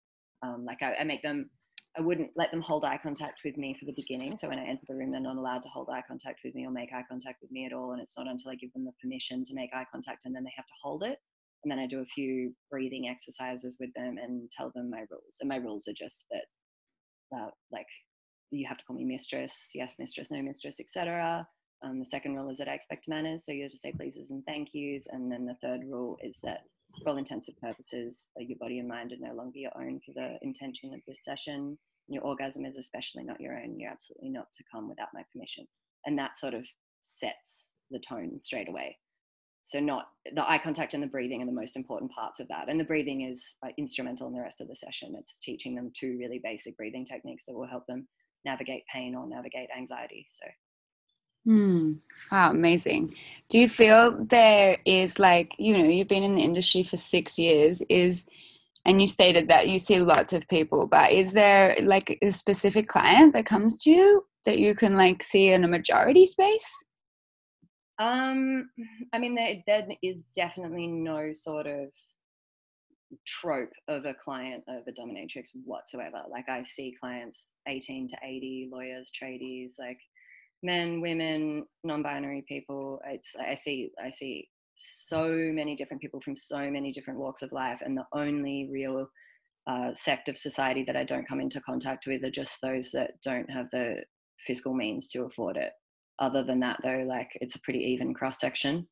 [0.44, 1.50] Um, like I, I make them,
[1.98, 4.38] I wouldn't let them hold eye contact with me for the beginning.
[4.38, 6.66] So when I enter the room, they're not allowed to hold eye contact with me
[6.66, 7.92] or make eye contact with me at all.
[7.92, 10.44] And it's not until I give them the permission to make eye contact and then
[10.44, 11.18] they have to hold it
[11.64, 15.38] and then I do a few breathing exercises with them and tell them my rules.
[15.40, 17.88] And my rules are just that, uh, like,
[18.52, 21.48] you have to call me mistress, yes, mistress, no mistress, etc.
[21.84, 24.30] Um, the second rule is that I expect manners, so you have to say pleases
[24.30, 25.08] and thank yous.
[25.12, 26.62] And then the third rule is that,
[27.04, 30.12] for all intensive purposes, uh, your body and mind are no longer your own for
[30.14, 31.78] the intention of this session.
[32.08, 33.80] Your orgasm is especially not your own.
[33.80, 35.66] You're absolutely not to come without my permission.
[36.06, 36.68] And that sort of
[37.04, 38.98] sets the tone straight away
[39.64, 42.68] so not the eye contact and the breathing are the most important parts of that
[42.68, 45.92] and the breathing is uh, instrumental in the rest of the session it's teaching them
[45.98, 48.08] two really basic breathing techniques that will help them
[48.46, 50.46] navigate pain or navigate anxiety so
[51.46, 51.94] Hmm.
[52.32, 53.16] Wow, amazing.
[53.50, 57.40] Do you feel there is like, you know, you've been in the industry for six
[57.40, 58.28] years, is
[58.86, 62.88] and you stated that you see lots of people, but is there like a specific
[62.88, 66.86] client that comes to you that you can like see in a majority space?
[68.00, 68.70] Um,
[69.14, 71.90] I mean, there, there is definitely no sort of
[73.26, 76.22] trope of a client of a dominatrix whatsoever.
[76.30, 80.00] Like I see clients 18 to 80, lawyers, tradies, like
[80.64, 83.00] men, women, non-binary people.
[83.06, 87.52] It's I see I see so many different people from so many different walks of
[87.52, 89.08] life, and the only real
[89.68, 93.22] uh, sect of society that I don't come into contact with are just those that
[93.24, 94.04] don't have the
[94.46, 95.72] fiscal means to afford it.
[96.20, 98.88] Other than that, though, like it's a pretty even cross section.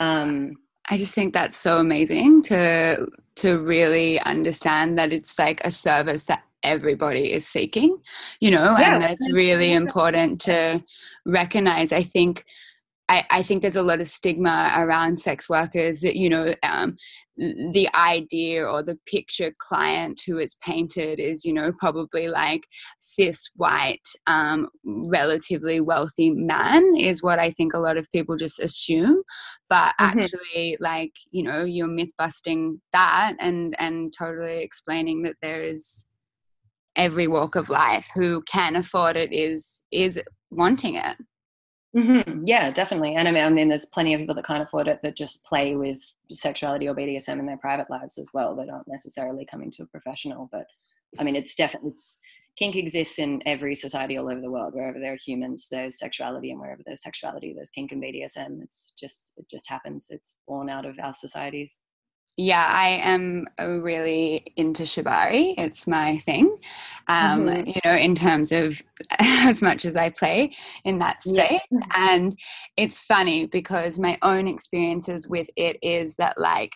[0.00, 0.50] Um,
[0.90, 3.06] I just think that's so amazing to
[3.36, 7.98] to really understand that it's like a service that everybody is seeking,
[8.40, 8.94] you know, yeah.
[8.94, 10.84] and that's really important to
[11.24, 11.92] recognize.
[11.92, 12.44] I think
[13.12, 16.96] I, I, think there's a lot of stigma around sex workers that you know um,
[17.36, 22.62] the idea or the picture client who is painted is you know probably like
[23.00, 28.58] cis white um, relatively wealthy man is what i think a lot of people just
[28.58, 29.22] assume
[29.68, 30.20] but mm-hmm.
[30.20, 36.06] actually like you know you're myth busting that and and totally explaining that there is
[36.96, 40.18] every walk of life who can afford it is is
[40.50, 41.16] wanting it
[41.96, 42.44] Mm-hmm.
[42.46, 43.16] Yeah, definitely.
[43.16, 45.44] And I mean, I mean, there's plenty of people that can't afford it but just
[45.44, 46.00] play with
[46.32, 48.56] sexuality or BDSM in their private lives as well.
[48.56, 50.48] They aren't necessarily coming to a professional.
[50.50, 50.66] But
[51.18, 52.18] I mean, it's definitely it's
[52.56, 54.74] kink exists in every society all over the world.
[54.74, 58.62] Wherever there are humans, there's sexuality, and wherever there's sexuality, there's kink and BDSM.
[58.62, 60.06] It's just it just happens.
[60.08, 61.80] It's born out of our societies
[62.36, 65.54] yeah, I am really into shibari.
[65.58, 66.56] It's my thing.
[67.08, 67.68] Um, mm-hmm.
[67.68, 68.82] You know, in terms of
[69.18, 70.52] as much as I play
[70.84, 71.60] in that space.
[71.70, 71.80] Yeah.
[71.94, 72.38] And
[72.76, 76.72] it's funny because my own experiences with it is that, like,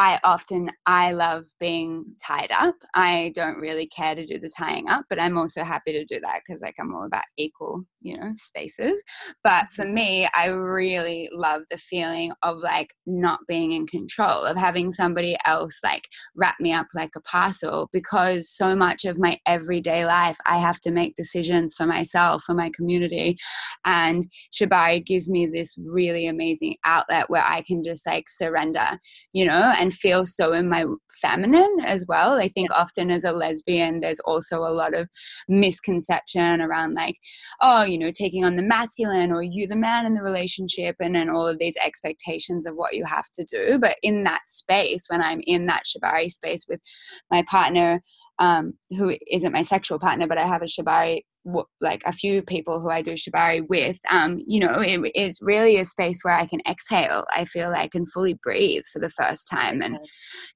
[0.00, 2.74] I often I love being tied up.
[2.94, 6.18] I don't really care to do the tying up, but I'm also happy to do
[6.20, 9.02] that because like I'm all about equal, you know, spaces.
[9.44, 9.94] But for mm-hmm.
[9.94, 15.36] me, I really love the feeling of like not being in control, of having somebody
[15.44, 20.38] else like wrap me up like a parcel because so much of my everyday life
[20.46, 23.36] I have to make decisions for myself, for my community.
[23.84, 28.98] And Shibari gives me this really amazing outlet where I can just like surrender,
[29.34, 30.84] you know, and feel so in my
[31.20, 32.38] feminine as well.
[32.38, 32.80] I think yeah.
[32.80, 35.08] often as a lesbian, there's also a lot of
[35.48, 37.16] misconception around like,
[37.60, 41.14] oh, you know, taking on the masculine or you the man in the relationship and
[41.14, 43.78] then all of these expectations of what you have to do.
[43.78, 46.80] But in that space, when I'm in that Shibari space with
[47.30, 48.02] my partner,
[48.40, 51.20] um, who isn't my sexual partner, but I have a shibari,
[51.80, 53.98] like a few people who I do shibari with.
[54.10, 57.26] Um, you know, it, it's really a space where I can exhale.
[57.36, 59.98] I feel like I can fully breathe for the first time, and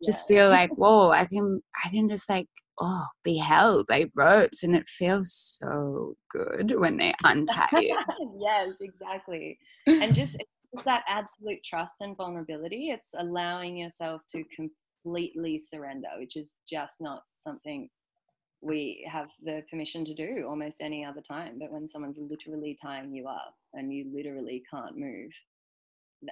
[0.01, 0.11] yeah.
[0.11, 2.47] just feel like, whoa, I can, I can just like,
[2.81, 7.99] oh, be held by ropes, and it feels so good when they untie you.
[8.41, 10.37] yes, exactly, and just.
[10.77, 12.89] It's that absolute trust and vulnerability.
[12.91, 14.75] It's allowing yourself to completely
[15.59, 17.89] surrender, which is just not something
[18.61, 21.59] we have the permission to do almost any other time.
[21.59, 25.31] But when someone's literally tying you up and you literally can't move,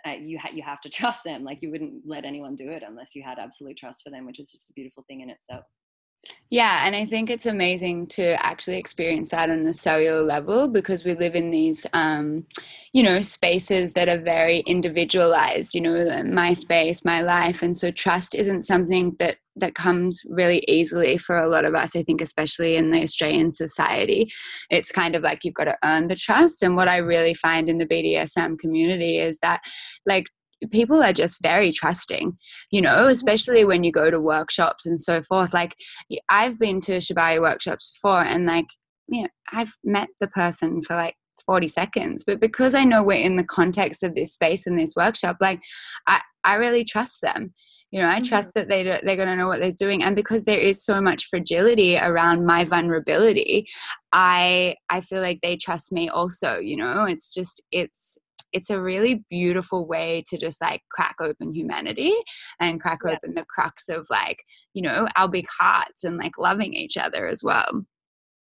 [0.06, 1.44] uh, you ha- you have to trust them.
[1.44, 4.40] Like you wouldn't let anyone do it unless you had absolute trust for them, which
[4.40, 5.64] is just a beautiful thing in itself.
[6.50, 11.02] Yeah, and I think it's amazing to actually experience that on the cellular level because
[11.02, 12.44] we live in these, um,
[12.92, 15.74] you know, spaces that are very individualized.
[15.74, 20.62] You know, my space, my life, and so trust isn't something that that comes really
[20.68, 21.96] easily for a lot of us.
[21.96, 24.30] I think, especially in the Australian society,
[24.68, 26.62] it's kind of like you've got to earn the trust.
[26.62, 29.62] And what I really find in the BDSM community is that,
[30.04, 30.26] like,
[30.70, 32.36] people are just very trusting,
[32.70, 33.10] you know, mm-hmm.
[33.10, 35.52] especially when you go to workshops and so forth.
[35.52, 35.74] Like,
[36.28, 38.66] I've been to Shibari workshops before, and like,
[39.08, 43.24] you know, I've met the person for like 40 seconds, but because I know we're
[43.24, 45.62] in the context of this space and this workshop, like,
[46.06, 47.54] I, I really trust them.
[47.92, 48.24] You know, I mm-hmm.
[48.24, 51.00] trust that they they're going to know what they're doing, and because there is so
[51.02, 53.66] much fragility around my vulnerability,
[54.12, 56.56] I I feel like they trust me also.
[56.56, 58.16] You know, it's just it's
[58.52, 62.14] it's a really beautiful way to just like crack open humanity
[62.60, 63.12] and crack yeah.
[63.12, 64.42] open the crux of like
[64.74, 67.84] you know our big hearts and like loving each other as well.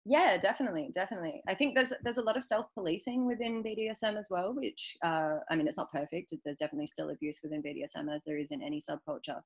[0.05, 1.41] Yeah definitely definitely.
[1.49, 5.57] I think there's there's a lot of self-policing within bdsm as well which uh, i
[5.57, 8.81] mean it's not perfect there's definitely still abuse within bdsm as there is in any
[8.81, 9.41] subculture.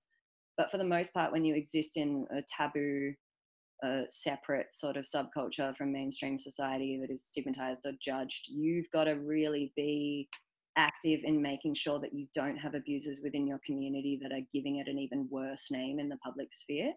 [0.57, 3.15] But for the most part when you exist in a taboo
[3.83, 9.05] a separate sort of subculture from mainstream society that is stigmatized or judged, you've got
[9.05, 10.29] to really be
[10.77, 14.77] active in making sure that you don't have abusers within your community that are giving
[14.77, 16.93] it an even worse name in the public sphere.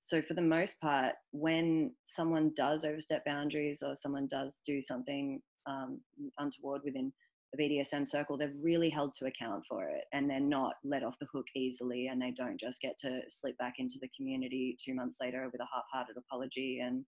[0.00, 5.40] so for the most part, when someone does overstep boundaries or someone does do something
[5.66, 6.00] um,
[6.38, 7.12] untoward within
[7.52, 11.14] the BDSM circle, they're really held to account for it and they're not let off
[11.20, 14.94] the hook easily and they don't just get to slip back into the community two
[14.94, 17.04] months later with a half-hearted apology and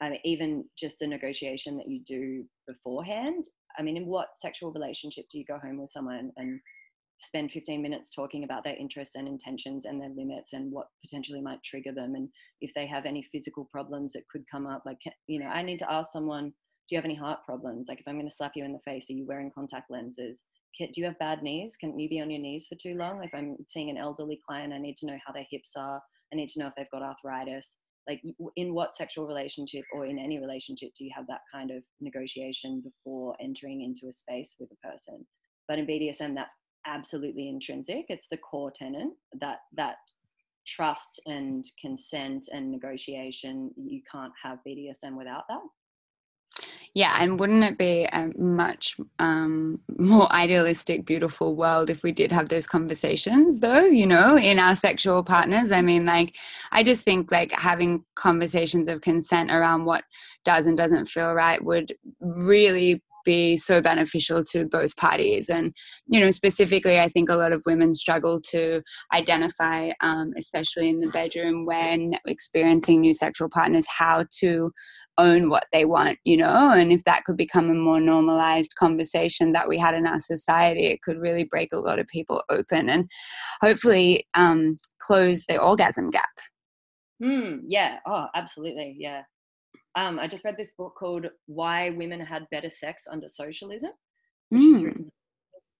[0.00, 3.44] I mean, even just the negotiation that you do beforehand.
[3.78, 6.60] I mean, in what sexual relationship do you go home with someone and
[7.20, 11.40] spend 15 minutes talking about their interests and intentions and their limits and what potentially
[11.40, 12.28] might trigger them and
[12.60, 15.78] if they have any physical problems that could come up like you know i need
[15.78, 16.52] to ask someone
[16.88, 17.86] do you have any heart problems?
[17.88, 20.42] Like if i'm going to slap you in the face are you wearing contact lenses?
[20.78, 21.76] Do you have bad knees?
[21.78, 23.22] Can you be on your knees for too long?
[23.22, 26.00] If i'm seeing an elderly client i need to know how their hips are.
[26.32, 27.76] I need to know if they've got arthritis.
[28.08, 28.22] Like
[28.56, 32.82] in what sexual relationship or in any relationship do you have that kind of negotiation
[32.82, 35.26] before entering into a space with a person?
[35.66, 36.54] But in bdsm that's
[36.86, 38.06] absolutely intrinsic.
[38.08, 39.96] It's the core tenant that that
[40.66, 45.60] trust and consent and negotiation you can't have bdsm without that
[46.98, 52.32] yeah and wouldn't it be a much um, more idealistic beautiful world if we did
[52.32, 55.70] have those conversations though you know in our sexual partners?
[55.70, 56.34] I mean like
[56.72, 60.02] i just think like having conversations of consent around what
[60.44, 65.48] does and doesn't feel right would really be so beneficial to both parties.
[65.48, 65.74] And,
[66.06, 68.82] you know, specifically, I think a lot of women struggle to
[69.14, 74.72] identify, um, especially in the bedroom when experiencing new sexual partners, how to
[75.18, 79.52] own what they want, you know, and if that could become a more normalized conversation
[79.52, 82.88] that we had in our society, it could really break a lot of people open
[82.88, 83.10] and
[83.60, 86.28] hopefully um, close the orgasm gap.
[87.22, 87.98] Mm, yeah.
[88.06, 88.96] Oh, absolutely.
[88.98, 89.22] Yeah.
[89.98, 93.90] Um, I just read this book called Why Women Had Better Sex Under Socialism,
[94.50, 94.76] which mm.
[94.76, 95.12] is written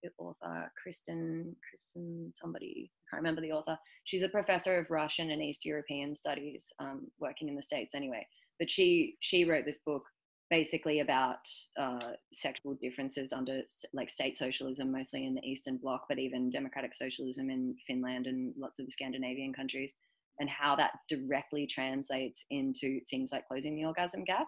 [0.03, 3.77] the author Kristen Kristen somebody I can't remember the author.
[4.05, 8.27] She's a professor of Russian and East European studies, um, working in the states anyway.
[8.59, 10.03] But she she wrote this book
[10.51, 11.47] basically about
[11.79, 13.63] uh, sexual differences under
[13.93, 18.55] like state socialism, mostly in the Eastern Bloc, but even democratic socialism in Finland and
[18.59, 19.95] lots of the Scandinavian countries
[20.41, 24.47] and how that directly translates into things like closing the orgasm gap.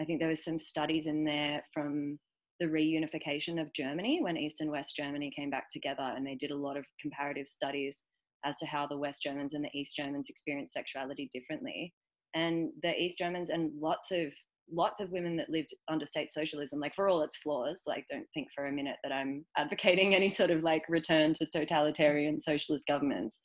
[0.00, 2.18] I think there was some studies in there from
[2.58, 6.50] the reunification of Germany when East and West Germany came back together, and they did
[6.50, 8.02] a lot of comparative studies
[8.44, 11.92] as to how the West Germans and the East Germans experienced sexuality differently.
[12.34, 14.28] And the East Germans and lots of
[14.72, 18.26] lots of women that lived under state socialism, like for all its flaws, like don't
[18.34, 22.84] think for a minute that I'm advocating any sort of like return to totalitarian socialist
[22.86, 23.40] governments.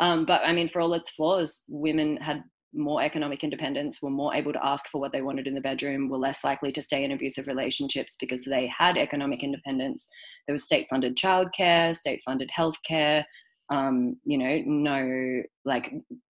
[0.00, 2.42] Um, but I mean, for all its flaws, women had
[2.74, 6.08] more economic independence, were more able to ask for what they wanted in the bedroom,
[6.08, 10.06] were less likely to stay in abusive relationships because they had economic independence.
[10.46, 13.24] There was state funded childcare, state funded healthcare,
[13.70, 15.92] um, you know, no like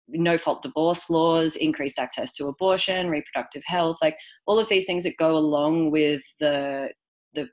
[0.07, 5.03] no fault divorce laws, increased access to abortion, reproductive health, like all of these things
[5.03, 6.89] that go along with the
[7.33, 7.47] the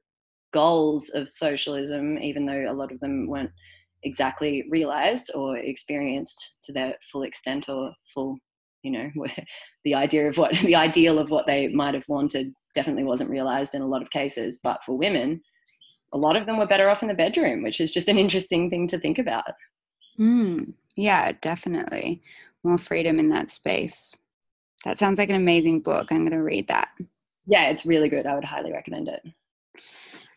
[0.52, 3.50] goals of socialism, even though a lot of them weren't
[4.02, 8.38] exactly realized or experienced to their full extent or full
[8.82, 9.10] you know
[9.84, 13.74] the idea of what the ideal of what they might have wanted definitely wasn't realized
[13.74, 14.60] in a lot of cases.
[14.62, 15.40] But for women
[16.12, 18.70] a lot of them were better off in the bedroom which is just an interesting
[18.70, 19.44] thing to think about.
[20.18, 22.22] Mm, yeah definitely.
[22.64, 24.14] More freedom in that space.
[24.84, 26.08] That sounds like an amazing book.
[26.10, 26.88] I'm going to read that.
[27.46, 28.26] Yeah it's really good.
[28.26, 29.22] I would highly recommend it.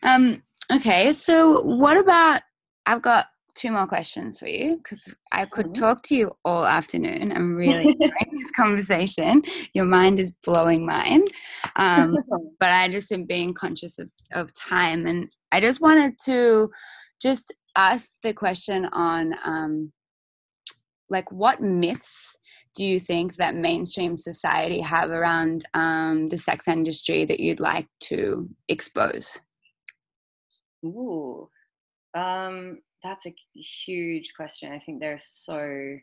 [0.02, 2.42] Um okay so what about
[2.86, 7.32] i've got two more questions for you because I could talk to you all afternoon.
[7.32, 9.42] I'm really enjoying this conversation.
[9.74, 11.24] Your mind is blowing mine.
[11.76, 12.16] Um,
[12.60, 15.06] but I just am being conscious of, of time.
[15.06, 16.70] And I just wanted to
[17.20, 19.92] just ask the question on um,
[21.08, 22.38] like what myths
[22.74, 27.86] do you think that mainstream society have around um, the sex industry that you'd like
[28.00, 29.42] to expose?
[30.84, 31.48] Ooh.
[32.14, 34.72] Um, that's a huge question.
[34.72, 35.98] I think there are so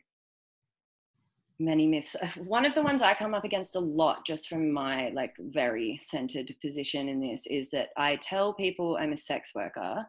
[1.58, 2.16] many myths.
[2.44, 5.98] One of the ones I come up against a lot just from my like very
[6.02, 10.06] centered position in this is that I tell people I'm a sex worker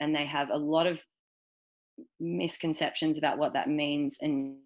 [0.00, 1.00] and they have a lot of
[2.20, 4.56] misconceptions about what that means and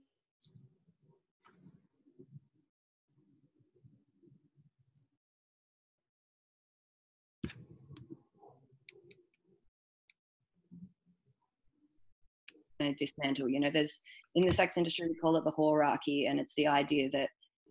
[12.81, 13.49] to dismantle.
[13.49, 14.01] You know, there's
[14.35, 17.29] in the sex industry we call it the hierarchy, and it's the idea that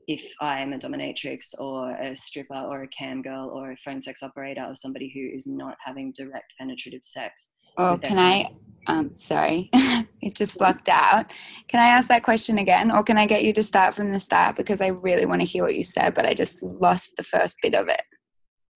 [0.07, 4.01] if I am a dominatrix or a stripper or a cam girl or a phone
[4.01, 8.49] sex operator or somebody who is not having direct penetrative sex, Oh, can I?
[8.87, 11.31] Um, sorry, it just blocked out.
[11.67, 14.19] Can I ask that question again, or can I get you to start from the
[14.19, 17.23] start because I really want to hear what you said, but I just lost the
[17.23, 18.01] first bit of it.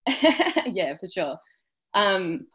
[0.73, 1.37] yeah, for sure.
[1.93, 2.47] Um,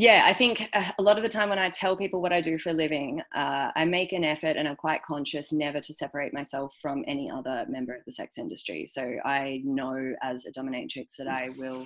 [0.00, 2.40] yeah, I think uh, a lot of the time when I tell people what I
[2.40, 5.92] do for a living, uh, I make an effort and I'm quite conscious never to
[5.92, 8.86] separate myself from any other member of the sex industry.
[8.86, 11.84] So I know as a dominatrix that I will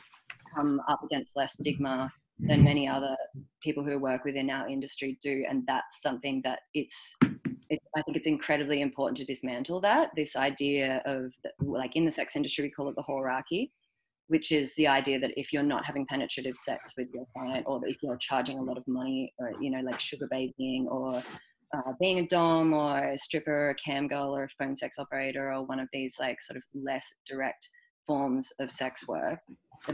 [0.55, 3.17] come up against less stigma than many other
[3.63, 5.47] people who work within our industry do.
[5.49, 7.17] And that's something that it's,
[7.71, 11.33] it, I think it's incredibly important to dismantle that this idea of
[11.63, 13.73] like in the sex industry, we call it the hierarchy
[14.33, 17.81] which is the idea that if you're not having penetrative sex with your client or
[17.87, 21.23] if you're charging a lot of money or you know like sugar babying or
[21.77, 24.99] uh, being a dom or a stripper or a cam girl or a phone sex
[24.99, 27.69] operator or one of these like sort of less direct
[28.07, 29.39] forms of sex work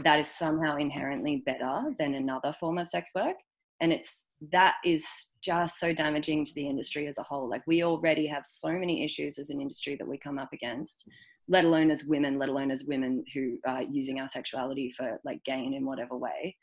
[0.03, 3.37] that is somehow inherently better than another form of sex work.
[3.81, 5.05] And it's that is
[5.41, 7.49] just so damaging to the industry as a whole.
[7.49, 11.09] Like we already have so many issues as an industry that we come up against
[11.49, 15.43] let alone as women, let alone as women who are using our sexuality for like
[15.43, 16.55] gain in whatever way.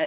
[0.00, 0.06] Uh,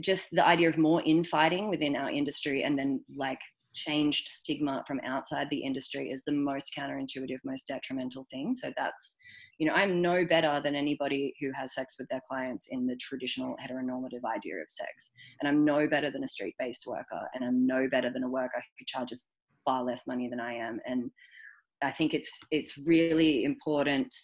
[0.00, 3.40] just the idea of more infighting within our industry and then like
[3.74, 8.54] changed stigma from outside the industry is the most counterintuitive, most detrimental thing.
[8.54, 9.16] So that's,
[9.58, 12.96] you know, I'm no better than anybody who has sex with their clients in the
[12.96, 15.10] traditional heteronormative idea of sex.
[15.40, 17.28] And I'm no better than a street based worker.
[17.34, 19.28] And I'm no better than a worker who charges
[19.64, 20.80] far less money than I am.
[20.86, 21.10] And
[21.82, 24.14] I think it's it's really important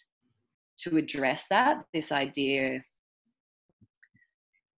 [0.79, 2.81] to address that this idea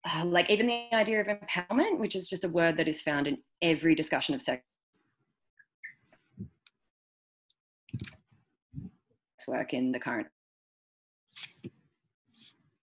[0.10, 3.28] uh, like even the idea of empowerment which is just a word that is found
[3.28, 4.64] in every discussion of sex
[9.48, 10.28] work in the current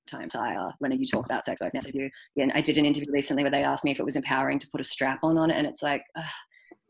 [0.07, 0.29] time.
[0.29, 1.81] Tire when you talk about sex work now
[2.55, 4.81] i did an interview recently where they asked me if it was empowering to put
[4.81, 6.25] a strap on on it and it's like uh, uh,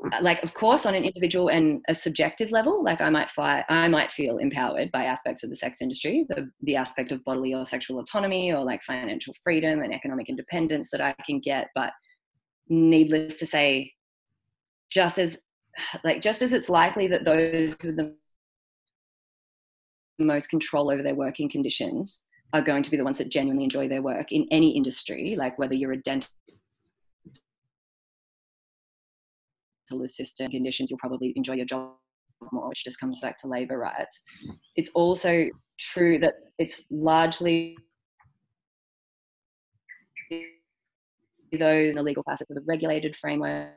[0.05, 3.89] Uh, like of course on an individual and a subjective level like i might i
[3.89, 7.65] might feel empowered by aspects of the sex industry the, the aspect of bodily or
[7.65, 11.69] sexual autonomy or like financial freedom and economic independence that i can get.
[11.75, 11.93] But
[12.69, 13.93] needless to say
[14.91, 15.39] just as
[16.05, 18.15] like just as it's likely that those with the
[20.19, 23.87] most control over their working conditions are going to be the ones that genuinely enjoy
[23.87, 26.33] their work in any industry like whether you're a dentist
[30.03, 31.93] assistant conditions, you'll probably enjoy your job
[32.53, 34.23] more, which just comes back to labour rights.
[34.77, 35.47] It's also
[35.79, 37.77] true that it's largely
[41.53, 43.73] those in the legal facets of the regulated frameworks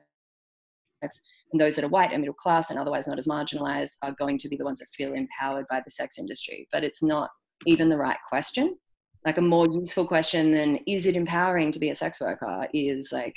[1.02, 4.38] and those that are white and middle class and otherwise not as marginalized are going
[4.38, 6.68] to be the ones that feel empowered by the sex industry.
[6.72, 7.30] But it's not
[7.66, 8.78] even the right question.
[9.26, 13.10] Like a more useful question than is it empowering to be a sex worker is
[13.12, 13.36] like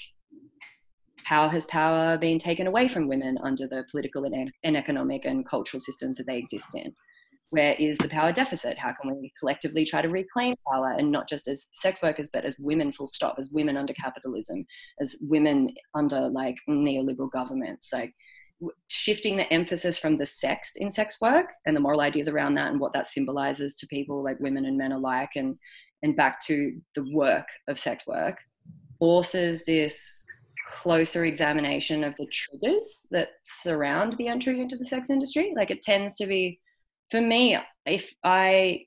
[1.25, 5.81] how has power been taken away from women under the political and, economic and cultural
[5.81, 6.95] systems that they exist in?
[7.51, 8.79] Where is the power deficit?
[8.79, 12.45] How can we collectively try to reclaim power and not just as sex workers, but
[12.45, 14.65] as women, full stop, as women under capitalism,
[15.01, 17.91] as women under like neoliberal governments?
[17.93, 18.15] Like
[18.89, 22.71] shifting the emphasis from the sex in sex work and the moral ideas around that
[22.71, 25.57] and what that symbolizes to people like women and men alike and
[26.03, 28.39] and back to the work of sex work
[28.99, 30.22] forces this
[30.81, 35.53] closer examination of the triggers that surround the entry into the sex industry.
[35.57, 36.61] Like it tends to be,
[37.11, 38.87] for me, if I,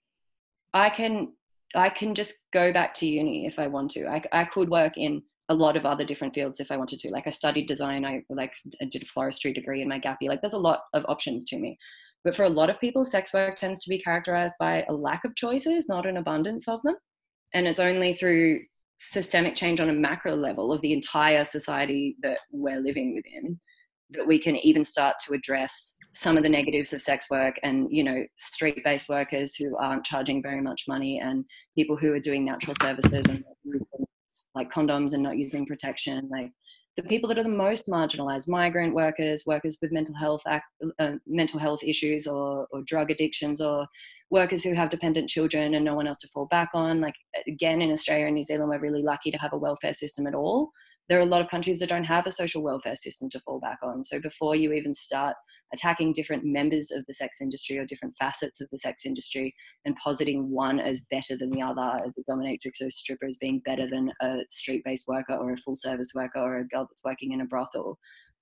[0.73, 1.33] I can,
[1.75, 4.07] I can just go back to uni if I want to.
[4.07, 7.11] I, I could work in a lot of other different fields if I wanted to.
[7.11, 10.31] Like I studied design, I like I did a floristry degree in my gap year.
[10.31, 11.77] Like there's a lot of options to me.
[12.23, 15.23] But for a lot of people, sex work tends to be characterized by a lack
[15.25, 16.95] of choices, not an abundance of them.
[17.53, 18.61] And it's only through
[18.97, 23.59] systemic change on a macro level of the entire society that we're living within
[24.11, 27.87] that we can even start to address some of the negatives of sex work and
[27.89, 31.43] you know street based workers who aren't charging very much money and
[31.75, 33.43] people who are doing natural services and
[34.53, 36.27] like condoms and not using protection.
[36.31, 36.51] Like
[36.97, 41.59] the people that are the most marginalized migrant workers workers with mental health uh, mental
[41.59, 43.85] health issues or, or drug addictions or
[44.31, 47.01] workers who have dependent children and no one else to fall back on.
[47.01, 47.15] Like,
[47.47, 50.35] again, in Australia and New Zealand, we're really lucky to have a welfare system at
[50.35, 50.71] all.
[51.07, 53.59] There are a lot of countries that don't have a social welfare system to fall
[53.59, 54.03] back on.
[54.03, 55.35] So, before you even start
[55.73, 59.53] attacking different members of the sex industry or different facets of the sex industry
[59.85, 63.87] and positing one as better than the other, the dominatrix or stripper as being better
[63.89, 67.33] than a street based worker or a full service worker or a girl that's working
[67.33, 67.99] in a brothel,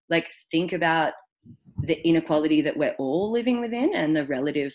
[0.10, 1.14] like, think about
[1.84, 4.74] the inequality that we're all living within and the relative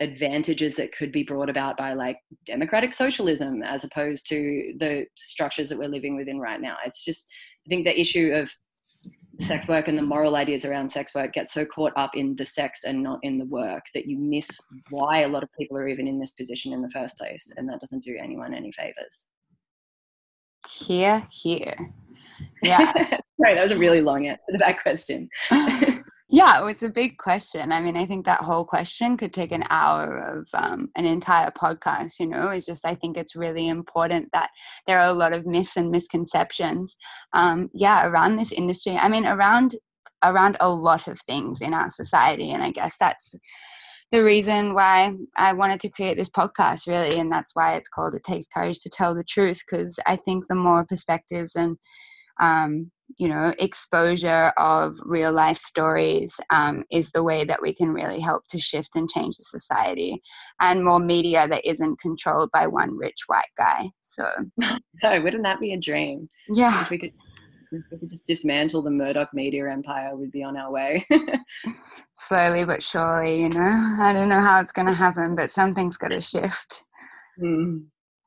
[0.00, 5.68] advantages that could be brought about by like democratic socialism as opposed to the structures
[5.68, 6.76] that we're living within right now.
[6.84, 7.26] It's just,
[7.66, 8.50] I think the issue of
[9.40, 12.46] sex work and the moral ideas around sex work get so caught up in the
[12.46, 14.48] sex and not in the work that you miss
[14.90, 17.52] why a lot of people are even in this position in the first place.
[17.56, 19.28] And that doesn't do anyone any favors.
[20.68, 21.76] Here, here.
[22.62, 22.92] Yeah.
[23.40, 25.30] Sorry, that was a really long answer to that question.
[26.28, 27.70] Yeah, it was a big question.
[27.70, 31.52] I mean, I think that whole question could take an hour of um, an entire
[31.52, 32.18] podcast.
[32.18, 34.50] You know, it's just I think it's really important that
[34.86, 36.96] there are a lot of myths and misconceptions.
[37.32, 38.96] Um, yeah, around this industry.
[38.96, 39.76] I mean, around
[40.24, 43.36] around a lot of things in our society, and I guess that's
[44.10, 48.14] the reason why I wanted to create this podcast, really, and that's why it's called
[48.16, 51.76] "It Takes Courage to Tell the Truth," because I think the more perspectives and
[52.40, 57.90] um, you know exposure of real life stories um, is the way that we can
[57.90, 60.20] really help to shift and change the society
[60.60, 64.26] and more media that isn't controlled by one rich white guy so
[64.56, 67.12] no wouldn't that be a dream yeah if we could
[67.72, 71.04] if we could just dismantle the Murdoch media empire, we'd be on our way.
[72.14, 73.96] Slowly but surely, you know.
[74.00, 76.84] I don't know how it's going to happen, but something's got to shift.
[77.42, 77.86] Mm.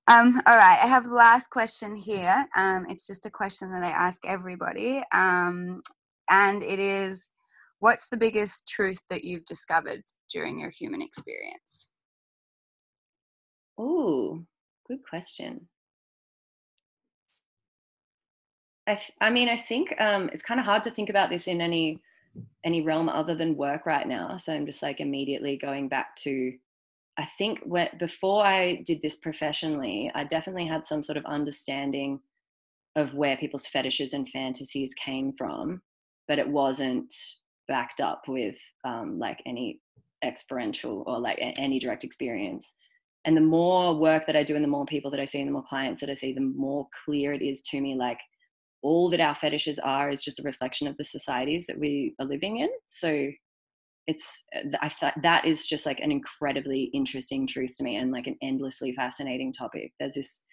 [0.09, 2.45] Um, all right, I have the last question here.
[2.55, 5.03] Um, it's just a question that I ask everybody.
[5.13, 5.81] Um,
[6.29, 7.31] and it is
[7.79, 11.87] What's the biggest truth that you've discovered during your human experience?
[13.77, 14.43] Oh,
[14.85, 15.69] good question.
[18.85, 21.47] I, th- I mean, I think um, it's kind of hard to think about this
[21.47, 21.99] in any
[22.63, 24.37] any realm other than work right now.
[24.37, 26.53] So I'm just like immediately going back to
[27.19, 32.21] I think when, before I did this professionally, I definitely had some sort of understanding
[32.95, 35.81] of where people's fetishes and fantasies came from,
[36.29, 37.13] but it wasn't
[37.67, 38.55] backed up with
[38.85, 39.81] um, like any
[40.23, 42.75] experiential or like any direct experience.
[43.25, 45.47] And the more work that I do and the more people that I see and
[45.49, 48.19] the more clients that I see, the more clear it is to me like
[48.81, 52.25] all that our fetishes are is just a reflection of the societies that we are
[52.25, 52.69] living in.
[52.87, 53.29] So
[54.09, 58.11] it's uh, i thought that is just like an incredibly interesting truth to me and
[58.11, 59.91] like an endlessly fascinating topic.
[59.99, 60.43] There's this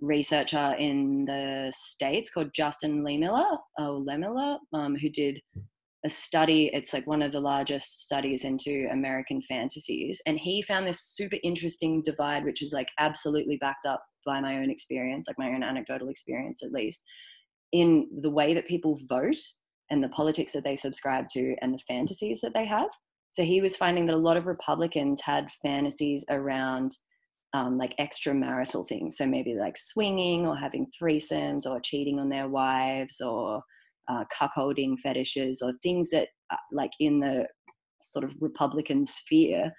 [0.00, 5.40] researcher in the states called justin lehmiller oh lehmiller um, who did
[6.04, 10.86] a study it's like one of the largest studies into american fantasies and he found
[10.86, 15.38] this super interesting divide which is like absolutely backed up by my own experience like
[15.38, 17.02] my own anecdotal experience at least
[17.72, 19.40] in the way that people vote
[19.90, 22.90] and the politics that they subscribe to and the fantasies that they have
[23.36, 26.96] so he was finding that a lot of Republicans had fantasies around
[27.52, 29.18] um, like extramarital things.
[29.18, 33.60] So maybe like swinging or having threesomes or cheating on their wives or
[34.08, 37.46] uh, cuckolding fetishes or things that, uh, like in the
[38.00, 39.70] sort of Republican sphere,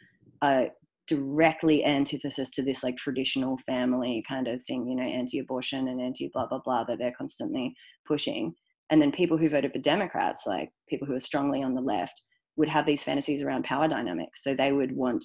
[0.43, 0.68] are
[1.08, 5.99] directly antithesis to this like traditional family kind of thing, you know, anti abortion and
[5.99, 7.74] anti blah, blah, blah, that they're constantly
[8.05, 8.53] pushing.
[8.91, 12.22] And then people who voted for Democrats, like people who are strongly on the left,
[12.58, 14.43] would have these fantasies around power dynamics.
[14.43, 15.24] So they would want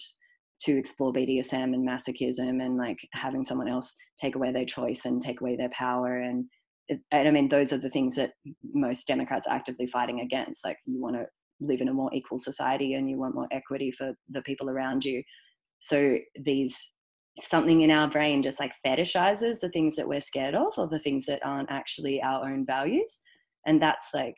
[0.63, 5.21] to explore BDSM and masochism and like having someone else take away their choice and
[5.21, 6.19] take away their power.
[6.19, 6.45] And,
[6.89, 8.33] and I mean, those are the things that
[8.73, 10.65] most Democrats are actively fighting against.
[10.65, 11.27] Like you want to
[11.61, 15.05] live in a more equal society and you want more equity for the people around
[15.05, 15.23] you.
[15.81, 16.93] So these
[17.41, 20.99] something in our brain just like fetishizes the things that we're scared of or the
[20.99, 23.21] things that aren't actually our own values.
[23.67, 24.37] And that's like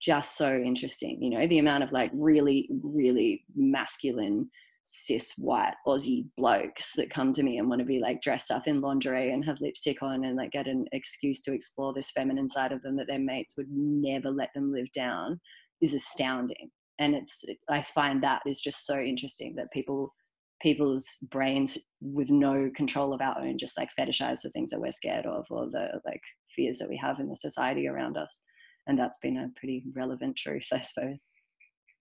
[0.00, 1.22] just so interesting.
[1.22, 4.50] You know, the amount of like really, really masculine,
[4.84, 8.66] cis white Aussie blokes that come to me and want to be like dressed up
[8.66, 12.48] in lingerie and have lipstick on and like get an excuse to explore this feminine
[12.48, 15.40] side of them that their mates would never let them live down
[15.80, 16.70] is astounding.
[16.98, 20.14] And it's, I find that is just so interesting that people,
[20.62, 24.92] people's brains with no control of our own just like fetishize the things that we're
[24.92, 26.22] scared of or the like
[26.54, 28.40] fears that we have in the society around us
[28.86, 31.18] and that's been a pretty relevant truth, I suppose.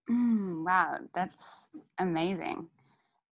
[0.09, 1.69] Mm, wow, that's
[1.99, 2.67] amazing.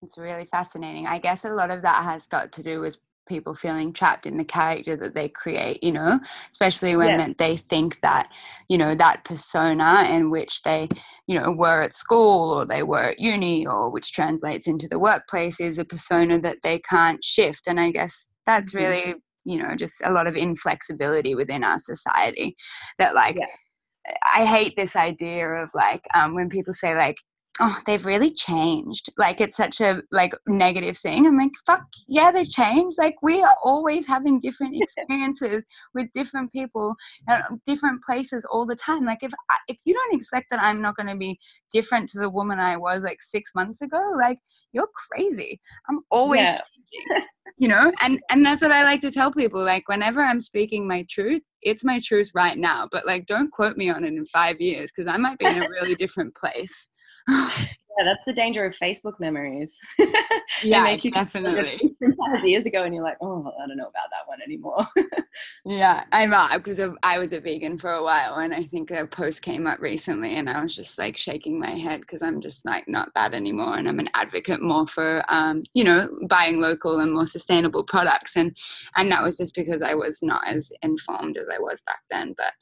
[0.02, 1.08] It's really fascinating.
[1.08, 2.98] I guess a lot of that has got to do with
[3.28, 6.20] people feeling trapped in the character that they create, you know,
[6.52, 7.34] especially when yeah.
[7.38, 8.30] they think that,
[8.68, 10.90] you know, that persona in which they,
[11.28, 15.00] you know, were at school or they were at uni or which translates into the
[15.00, 17.68] workplace is a persona that they can't shift.
[17.68, 18.86] And I guess that's mm-hmm.
[18.86, 22.56] really you know just a lot of inflexibility within our society
[22.98, 24.14] that like yeah.
[24.36, 27.18] i hate this idea of like um, when people say like
[27.60, 29.10] oh they've really changed.
[29.18, 31.28] Like it's such a like negative thing.
[31.28, 32.98] I'm like fuck yeah they've changed.
[32.98, 36.96] Like we are always having different experiences with different people
[37.28, 39.06] and different places all the time.
[39.06, 39.32] Like if
[39.68, 41.40] if you don't expect that i'm not going to be
[41.72, 44.40] different to the woman i was like six months ago like
[44.72, 45.60] you're crazy.
[45.90, 46.52] I'm always yeah.
[46.52, 47.28] changing
[47.58, 47.92] you know?
[48.02, 49.64] And and that's what i like to tell people.
[49.64, 52.90] Like whenever i'm speaking my truth it's my truth right now.
[52.92, 55.62] But like don't quote me on it in five years because i might be in
[55.62, 56.90] a really different place
[57.28, 59.78] 唉 yeah, that's the danger of Facebook memories.
[60.64, 61.80] yeah, make you definitely.
[62.02, 64.86] Five years ago, and you're like, oh, I don't know about that one anymore.
[65.66, 69.42] yeah, I'm because I was a vegan for a while, and I think a post
[69.42, 72.88] came up recently, and I was just like shaking my head because I'm just like
[72.88, 77.14] not that anymore, and I'm an advocate more for, um, you know, buying local and
[77.14, 78.56] more sustainable products, and
[78.98, 82.34] and that was just because I was not as informed as I was back then.
[82.38, 82.54] But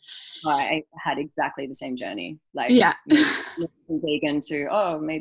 [0.46, 2.38] I had exactly the same journey.
[2.54, 2.94] Like, yeah,
[4.00, 5.21] vegan to oh maybe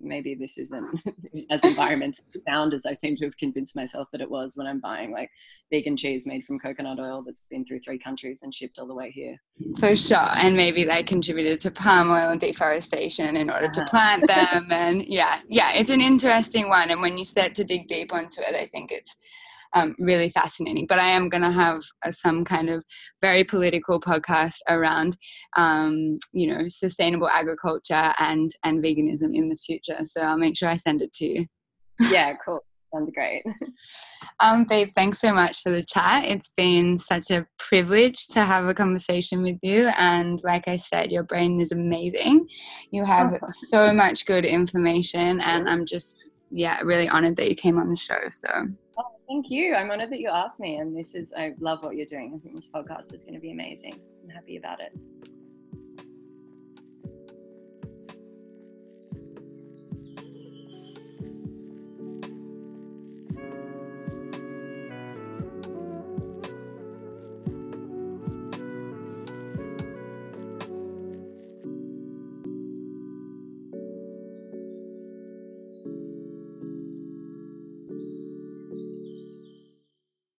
[0.00, 1.00] maybe this isn't
[1.50, 4.80] as environmentally sound as I seem to have convinced myself that it was when I'm
[4.80, 5.30] buying like
[5.70, 8.94] vegan cheese made from coconut oil that's been through three countries and shipped all the
[8.94, 9.36] way here.
[9.78, 10.30] For sure.
[10.36, 13.84] And maybe they contributed to palm oil and deforestation in order uh-huh.
[13.84, 14.68] to plant them.
[14.70, 16.90] and yeah, yeah, it's an interesting one.
[16.90, 19.14] And when you start to dig deep onto it, I think it's
[19.74, 20.86] um, really fascinating.
[20.86, 22.84] But I am going to have a, some kind of
[23.20, 25.16] very political podcast around,
[25.56, 30.04] um, you know, sustainable agriculture and and veganism in the future.
[30.04, 31.46] So I'll make sure I send it to you.
[32.00, 32.62] Yeah, cool.
[32.94, 33.42] Sounds great.
[34.40, 36.24] um, babe, thanks so much for the chat.
[36.24, 39.88] It's been such a privilege to have a conversation with you.
[39.96, 42.48] And like I said, your brain is amazing.
[42.90, 43.46] You have oh.
[43.50, 47.96] so much good information, and I'm just yeah really honored that you came on the
[47.96, 48.20] show.
[48.30, 48.48] So
[48.98, 49.74] Oh, thank you.
[49.74, 50.76] I'm honored that you asked me.
[50.76, 52.34] And this is, I love what you're doing.
[52.34, 54.00] I think this podcast is going to be amazing.
[54.24, 54.92] I'm happy about it.